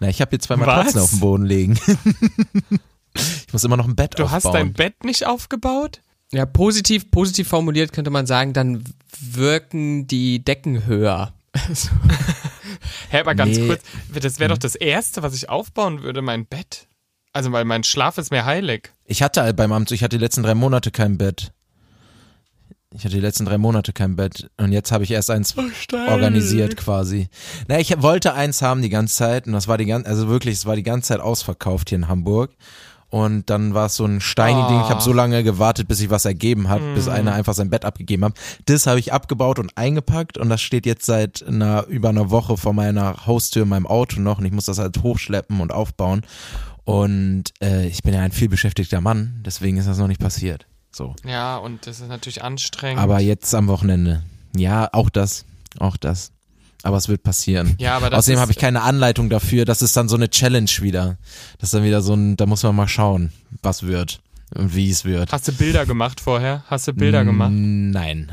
Na, 0.01 0.09
ich 0.09 0.21
habe 0.21 0.31
hier 0.31 0.39
zwei? 0.41 0.57
Matratzen 0.57 1.01
auf 1.01 1.11
dem 1.11 1.21
Boden 1.21 1.45
liegen. 1.47 1.79
ich 3.15 3.53
muss 3.53 3.65
immer 3.65 3.77
noch 3.79 3.89
ein 3.89 3.97
Bett 3.97 4.19
Du 4.19 4.25
aufbauen. 4.25 4.37
hast 4.43 4.53
dein 4.55 4.73
Bett 4.75 5.05
nicht 5.05 5.27
aufgebaut? 5.27 6.01
Ja, 6.33 6.45
positiv, 6.47 7.11
positiv 7.11 7.49
formuliert 7.49 7.93
könnte 7.93 8.11
man 8.11 8.27
sagen, 8.27 8.53
dann 8.53 8.85
wirken 9.21 10.07
die 10.07 10.45
Decken 10.45 10.87
höher. 10.87 11.33
Hä, 13.11 13.21
aber 13.21 13.35
ganz 13.35 13.59
Nee. 13.59 13.67
kurz, 13.67 13.83
das 14.13 14.39
wäre 14.39 14.51
doch 14.51 14.59
das 14.59 14.75
Erste, 14.75 15.23
was 15.23 15.35
ich 15.35 15.49
aufbauen 15.49 16.03
würde, 16.03 16.23
mein 16.23 16.47
Bett. 16.47 16.87
Also, 17.33 17.53
weil 17.53 17.65
mein 17.65 17.85
Schlaf 17.85 18.19
ist 18.19 18.31
mir 18.31 18.45
heilig. 18.45 18.91
Ich 19.05 19.23
hatte 19.23 19.43
halt 19.43 19.57
beim 19.57 19.73
Amt, 19.73 19.93
ich 19.93 20.03
hatte 20.03 20.19
die 20.19 20.23
letzten 20.23 20.43
drei 20.43 20.55
Monate 20.55 20.91
kein 20.91 21.17
Bett. 21.17 21.53
Ich 22.93 23.05
hatte 23.05 23.15
die 23.15 23.21
letzten 23.21 23.45
drei 23.45 23.57
Monate 23.57 23.93
kein 23.93 24.17
Bett 24.17 24.51
und 24.57 24.73
jetzt 24.73 24.91
habe 24.91 25.05
ich 25.05 25.13
erst 25.13 25.31
eins 25.31 25.55
organisiert 26.09 26.77
quasi. 26.77 27.29
Na, 27.69 27.79
ich 27.79 28.03
wollte 28.03 28.35
eins 28.35 28.63
haben 28.63 28.83
die 28.83 28.89
ganze 28.89 29.15
Zeit 29.15 29.47
und 29.47 29.53
das 29.53 29.69
war 29.69 29.79
die 29.79 29.87
ganze, 29.87 30.09
also 30.09 30.27
wirklich, 30.27 30.55
es 30.57 30.67
war 30.67 30.75
die 30.75 30.83
ganze 30.83 31.09
Zeit 31.09 31.21
ausverkauft 31.21 31.91
hier 31.91 31.99
in 31.99 32.09
Hamburg. 32.09 32.51
Und 33.11 33.51
dann 33.51 33.75
war 33.75 33.87
es 33.87 33.97
so 33.97 34.05
ein 34.05 34.21
Steini-Ding. 34.21 34.83
Ich 34.83 34.89
habe 34.89 35.03
so 35.03 35.13
lange 35.13 35.43
gewartet, 35.43 35.89
bis 35.89 35.99
sich 35.99 36.11
was 36.11 36.25
ergeben 36.25 36.69
hat, 36.69 36.81
bis 36.95 37.09
einer 37.09 37.33
einfach 37.33 37.55
sein 37.55 37.69
Bett 37.69 37.85
abgegeben 37.85 38.25
hat. 38.25 38.35
Das 38.67 38.87
habe 38.87 39.01
ich 39.01 39.13
abgebaut 39.13 39.59
und 39.59 39.77
eingepackt 39.77 40.39
und 40.39 40.49
das 40.49 40.63
steht 40.63 40.87
jetzt 40.87 41.07
seit 41.07 41.45
einer, 41.47 41.87
über 41.89 42.11
einer 42.11 42.31
Woche 42.31 42.57
vor 42.57 42.73
meiner 42.73 43.27
Haustür 43.27 43.65
in 43.65 43.69
meinem 43.69 43.89
Auto 43.89 44.21
noch 44.21 44.39
und 44.39 44.45
ich 44.45 44.53
muss 44.53 44.67
das 44.67 44.79
halt 44.79 45.03
hochschleppen 45.03 45.61
und 45.61 45.73
aufbauen. 45.73 46.23
Und 46.85 47.53
äh, 47.61 47.87
ich 47.87 48.03
bin 48.03 48.15
ja 48.15 48.21
ein 48.21 48.33
vielbeschäftigter 48.33 49.01
Mann, 49.01 49.41
deswegen 49.45 49.77
ist 49.77 49.89
das 49.89 49.99
noch 49.99 50.09
nicht 50.09 50.21
passiert. 50.21 50.67
So. 50.93 51.15
Ja, 51.25 51.57
und 51.57 51.87
das 51.87 52.01
ist 52.01 52.09
natürlich 52.09 52.43
anstrengend. 52.43 53.03
Aber 53.03 53.21
jetzt 53.21 53.55
am 53.55 53.67
Wochenende. 53.69 54.23
Ja, 54.57 54.89
auch 54.93 55.11
das. 55.11 55.45
Auch 55.79 55.97
das. 55.97 56.33
Aber 56.83 56.97
es 56.97 57.09
wird 57.09 57.23
passieren. 57.23 57.77
ja, 57.79 57.97
aber 57.97 58.11
das 58.11 58.21
Außerdem 58.21 58.41
habe 58.41 58.53
ich 58.53 58.59
keine 58.59 58.83
Anleitung 58.83 59.29
dafür. 59.29 59.65
Das 59.65 59.83
ist 59.83 59.97
dann 59.97 60.09
so 60.09 60.17
eine 60.17 60.31
Challenge 60.31 60.71
wieder. 60.81 61.19
Das 61.59 61.69
ist 61.69 61.75
dann 61.75 61.85
wieder 61.85 62.01
so 62.01 62.15
ein, 62.15 62.37
da 62.37 62.47
muss 62.47 62.63
man 62.63 62.75
mal 62.75 62.89
schauen, 62.89 63.33
was 63.63 63.83
wird 63.83 64.21
und 64.55 64.75
wie 64.75 64.91
es 64.91 65.05
wird. 65.05 65.31
Hast 65.33 65.49
du 65.49 65.53
Bilder 65.53 65.85
gemacht 65.85 66.21
vorher? 66.21 66.65
Hast 66.69 66.89
du 66.89 66.95
Bilder 66.95 67.25
gemacht? 67.25 67.53
Nein. 67.53 68.33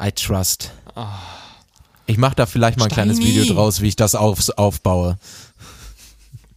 I 0.00 0.10
trust. 0.10 0.72
Ich 2.06 2.18
mache 2.18 2.34
da 2.34 2.46
vielleicht 2.46 2.78
mal 2.78 2.86
ein 2.86 2.90
kleines 2.90 3.18
Steini. 3.18 3.30
Video 3.30 3.54
draus, 3.54 3.80
wie 3.80 3.88
ich 3.88 3.96
das 3.96 4.14
auf, 4.14 4.48
aufbaue. 4.56 5.16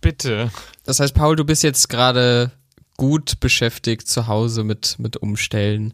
Bitte. 0.01 0.51
Das 0.83 0.99
heißt, 0.99 1.13
Paul, 1.13 1.35
du 1.35 1.45
bist 1.45 1.63
jetzt 1.63 1.89
gerade 1.89 2.51
gut 2.97 3.39
beschäftigt 3.39 4.07
zu 4.07 4.27
Hause 4.27 4.63
mit, 4.63 4.95
mit 4.99 5.17
Umstellen 5.17 5.93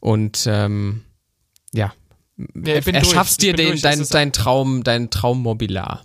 und 0.00 0.46
ähm, 0.46 1.02
ja, 1.72 1.92
Ja, 2.54 2.74
erschaffst 2.74 3.42
dir 3.42 3.52
den, 3.54 3.80
dein, 3.80 4.06
dein 4.08 4.32
Traum, 4.32 4.84
dein 4.84 5.10
Traummobilar. 5.10 6.04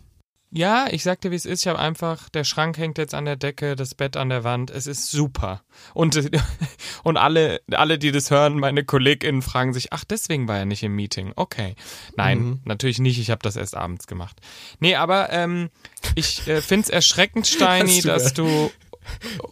Ja, 0.55 0.85
ich 0.91 1.01
sag 1.01 1.19
dir, 1.21 1.31
wie 1.31 1.35
es 1.35 1.47
ist. 1.47 1.61
Ich 1.61 1.67
habe 1.67 1.79
einfach, 1.79 2.29
der 2.29 2.43
Schrank 2.43 2.77
hängt 2.77 2.99
jetzt 2.99 3.15
an 3.15 3.25
der 3.25 3.35
Decke, 3.37 3.75
das 3.75 3.95
Bett 3.95 4.15
an 4.15 4.29
der 4.29 4.43
Wand. 4.43 4.69
Es 4.69 4.85
ist 4.85 5.09
super. 5.09 5.63
Und, 5.95 6.29
und 7.03 7.17
alle, 7.17 7.61
alle, 7.71 7.97
die 7.97 8.11
das 8.11 8.29
hören, 8.29 8.59
meine 8.59 8.83
KollegInnen 8.83 9.41
fragen 9.41 9.73
sich, 9.73 9.91
ach, 9.93 10.03
deswegen 10.03 10.47
war 10.47 10.59
er 10.59 10.65
nicht 10.65 10.83
im 10.83 10.95
Meeting. 10.95 11.33
Okay. 11.35 11.75
Nein, 12.17 12.39
Mhm. 12.39 12.59
natürlich 12.65 12.99
nicht. 12.99 13.17
Ich 13.17 13.31
habe 13.31 13.41
das 13.41 13.55
erst 13.55 13.75
abends 13.75 14.05
gemacht. 14.05 14.41
Nee, 14.79 14.93
aber 14.95 15.31
ähm, 15.31 15.69
ich 16.13 16.47
äh, 16.47 16.61
find's 16.61 16.89
erschreckend, 16.89 17.47
Steini, 17.47 18.01
du 18.01 18.07
dass 18.09 18.35
du 18.35 18.71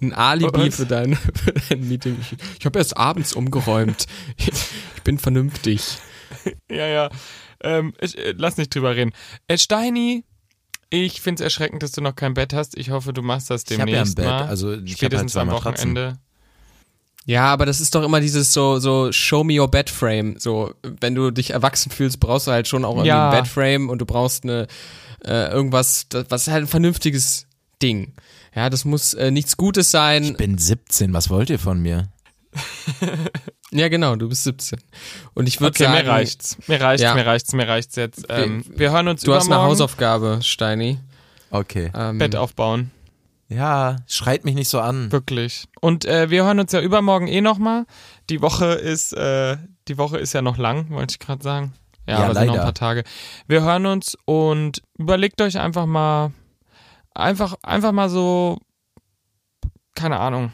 Ein 0.01 0.13
Alibi 0.13 0.69
für 0.69 0.85
dein, 0.85 1.15
für 1.43 1.53
dein 1.53 1.87
Meeting. 1.87 2.17
Ich 2.59 2.65
habe 2.67 2.77
erst 2.77 2.95
abends 2.95 3.33
umgeräumt. 3.33 4.05
Ich 4.37 4.51
bin 5.03 5.17
vernünftig. 5.17 5.97
Ja, 6.69 6.87
ja. 6.87 7.09
Ähm, 7.63 7.93
ich, 8.01 8.17
äh, 8.17 8.33
lass 8.37 8.57
nicht 8.57 8.73
drüber 8.73 8.95
reden. 8.95 9.11
Äh, 9.47 9.57
Steini, 9.57 10.23
ich 10.89 11.21
find's 11.21 11.41
erschreckend, 11.41 11.83
dass 11.83 11.91
du 11.91 12.01
noch 12.01 12.15
kein 12.15 12.33
Bett 12.33 12.53
hast. 12.53 12.77
Ich 12.77 12.89
hoffe, 12.89 13.13
du 13.13 13.21
machst 13.21 13.49
das 13.49 13.63
Ich 13.69 13.79
habe 13.79 13.91
demnächst 13.91 14.17
ja 14.17 14.23
ein 14.23 14.29
Bett. 14.29 14.39
mal. 14.45 14.49
Also 14.49 14.73
ich 14.73 14.79
halt 14.79 14.97
Spätestens 14.97 15.33
zwei 15.33 15.41
am. 15.41 15.51
Wochenende. 15.51 16.17
Ja, 17.25 17.45
aber 17.45 17.65
das 17.67 17.79
ist 17.81 17.93
doch 17.93 18.03
immer 18.03 18.19
dieses 18.19 18.51
so, 18.51 18.79
so 18.79 19.11
Show 19.11 19.43
me 19.43 19.59
your 19.59 19.69
bed 19.69 19.89
frame. 19.91 20.35
So, 20.39 20.73
wenn 20.81 21.13
du 21.13 21.29
dich 21.29 21.51
erwachsen 21.51 21.91
fühlst, 21.91 22.19
brauchst 22.19 22.47
du 22.47 22.51
halt 22.51 22.67
schon 22.67 22.83
auch 22.83 22.93
irgendwie 22.95 23.09
Ja. 23.09 23.29
ein 23.29 23.43
Bedframe 23.43 23.89
und 23.89 23.99
du 23.99 24.05
brauchst 24.07 24.43
eine, 24.43 24.65
äh, 25.23 25.51
irgendwas, 25.51 26.07
das, 26.09 26.25
was 26.29 26.47
ist 26.47 26.53
halt 26.53 26.63
ein 26.63 26.67
vernünftiges 26.67 27.45
Ding. 27.81 28.13
Ja, 28.55 28.69
das 28.71 28.85
muss 28.85 29.13
äh, 29.13 29.29
nichts 29.29 29.55
Gutes 29.55 29.91
sein. 29.91 30.23
Ich 30.23 30.37
bin 30.37 30.57
17. 30.57 31.13
Was 31.13 31.29
wollt 31.29 31.51
ihr 31.51 31.59
von 31.59 31.79
mir? 31.79 32.09
Ja, 33.73 33.87
genau, 33.87 34.15
du 34.17 34.27
bist 34.27 34.43
17. 34.43 34.79
Und 35.33 35.47
ich 35.47 35.61
würde 35.61 35.71
Okay, 35.75 35.83
sagen, 35.85 36.03
mir 36.05 36.11
reicht's. 36.11 36.57
Mir 36.67 36.81
reicht's, 36.81 37.03
Ja. 37.03 37.15
mir 37.15 37.25
reicht's, 37.25 37.53
mir 37.53 37.67
reicht's 37.67 37.95
jetzt. 37.95 38.25
Ähm, 38.29 38.65
wir 38.67 38.91
hören 38.91 39.07
uns 39.07 39.21
du 39.21 39.33
hast 39.33 39.45
eine. 39.47 39.61
Hausaufgabe, 39.61 40.39
Steini. 40.41 40.99
Okay. 41.51 41.91
Ähm, 41.95 42.17
Bett 42.17 42.35
aufbauen. 42.35 42.91
Ja, 43.47 43.97
schreit 44.07 44.45
mich 44.45 44.55
nicht 44.55 44.69
so 44.69 44.79
an. 44.79 45.11
Wirklich. 45.11 45.65
Und 45.81 46.05
äh, 46.05 46.29
wir 46.29 46.45
hören 46.45 46.59
uns 46.59 46.71
ja 46.71 46.81
übermorgen 46.81 47.27
eh 47.27 47.41
nochmal. 47.41 47.85
Die 48.29 48.41
Woche 48.41 48.65
ist, 48.65 49.13
äh, 49.13 49.57
die 49.87 49.97
Woche 49.97 50.17
ist 50.17 50.31
ja 50.33 50.41
noch 50.41 50.57
lang, 50.57 50.89
wollte 50.89 51.11
ich 51.13 51.19
gerade 51.19 51.43
sagen. 51.43 51.73
Ja, 52.07 52.19
Ja, 52.19 52.25
aber 52.25 52.33
sind 52.33 52.45
noch 52.47 52.53
ein 52.53 52.57
leider. 52.57 52.63
paar 52.63 52.73
Tage. 52.73 53.03
Wir 53.47 53.61
hören 53.61 53.85
uns 53.85 54.17
und 54.25 54.81
überlegt 54.97 55.39
euch 55.41 55.59
einfach 55.59 55.85
mal, 55.85 56.31
einfach, 57.13 57.55
einfach 57.63 57.91
mal 57.91 58.09
so, 58.09 58.57
keine 59.95 60.19
Ahnung. 60.19 60.51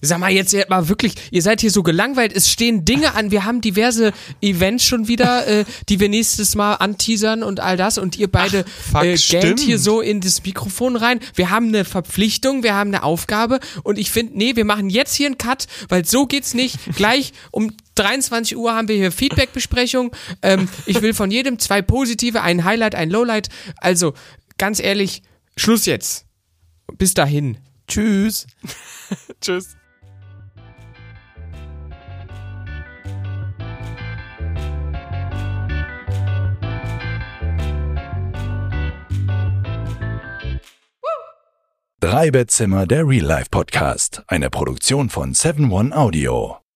Sag 0.00 0.18
mal 0.18 0.30
jetzt 0.30 0.56
mal 0.68 0.88
wirklich, 0.88 1.14
ihr 1.30 1.42
seid 1.42 1.60
hier 1.60 1.70
so 1.70 1.82
gelangweilt, 1.82 2.32
es 2.34 2.50
stehen 2.50 2.84
Dinge 2.84 3.14
an, 3.14 3.30
wir 3.30 3.44
haben 3.44 3.60
diverse 3.60 4.12
Events 4.40 4.84
schon 4.84 5.08
wieder, 5.08 5.46
äh, 5.46 5.64
die 5.88 6.00
wir 6.00 6.08
nächstes 6.08 6.54
Mal 6.54 6.74
anteasern 6.74 7.42
und 7.42 7.60
all 7.60 7.76
das 7.76 7.98
und 7.98 8.16
ihr 8.16 8.30
beide 8.30 8.64
fuck, 8.64 9.04
äh, 9.04 9.16
gähnt 9.16 9.60
hier 9.60 9.78
so 9.78 10.00
in 10.00 10.20
das 10.20 10.42
Mikrofon 10.44 10.96
rein. 10.96 11.20
Wir 11.34 11.50
haben 11.50 11.68
eine 11.68 11.84
Verpflichtung, 11.84 12.62
wir 12.62 12.74
haben 12.74 12.90
eine 12.94 13.02
Aufgabe 13.02 13.60
und 13.82 13.98
ich 13.98 14.10
finde, 14.10 14.38
nee, 14.38 14.56
wir 14.56 14.64
machen 14.64 14.90
jetzt 14.90 15.14
hier 15.14 15.26
einen 15.26 15.38
Cut, 15.38 15.66
weil 15.88 16.04
so 16.04 16.26
geht's 16.26 16.54
nicht. 16.54 16.78
Gleich 16.96 17.32
um 17.50 17.72
23 17.96 18.56
Uhr 18.56 18.74
haben 18.74 18.88
wir 18.88 18.96
hier 18.96 19.12
Feedback-Besprechung. 19.12 20.14
Ähm, 20.42 20.68
ich 20.86 21.02
will 21.02 21.14
von 21.14 21.30
jedem 21.30 21.58
zwei 21.58 21.82
positive, 21.82 22.42
ein 22.42 22.64
Highlight, 22.64 22.94
ein 22.94 23.10
Lowlight. 23.10 23.48
Also, 23.78 24.14
ganz 24.56 24.80
ehrlich, 24.80 25.22
Schluss 25.56 25.86
jetzt. 25.86 26.24
Bis 26.96 27.14
dahin. 27.14 27.58
Tschüss. 27.88 28.46
Tschüss. 29.40 29.77
Drei 42.00 42.30
Bettzimmer, 42.30 42.86
der 42.86 43.08
Real 43.08 43.24
Life 43.24 43.48
Podcast. 43.50 44.22
Eine 44.28 44.50
Produktion 44.50 45.10
von 45.10 45.34
7 45.34 45.72
One 45.72 45.96
Audio. 45.96 46.67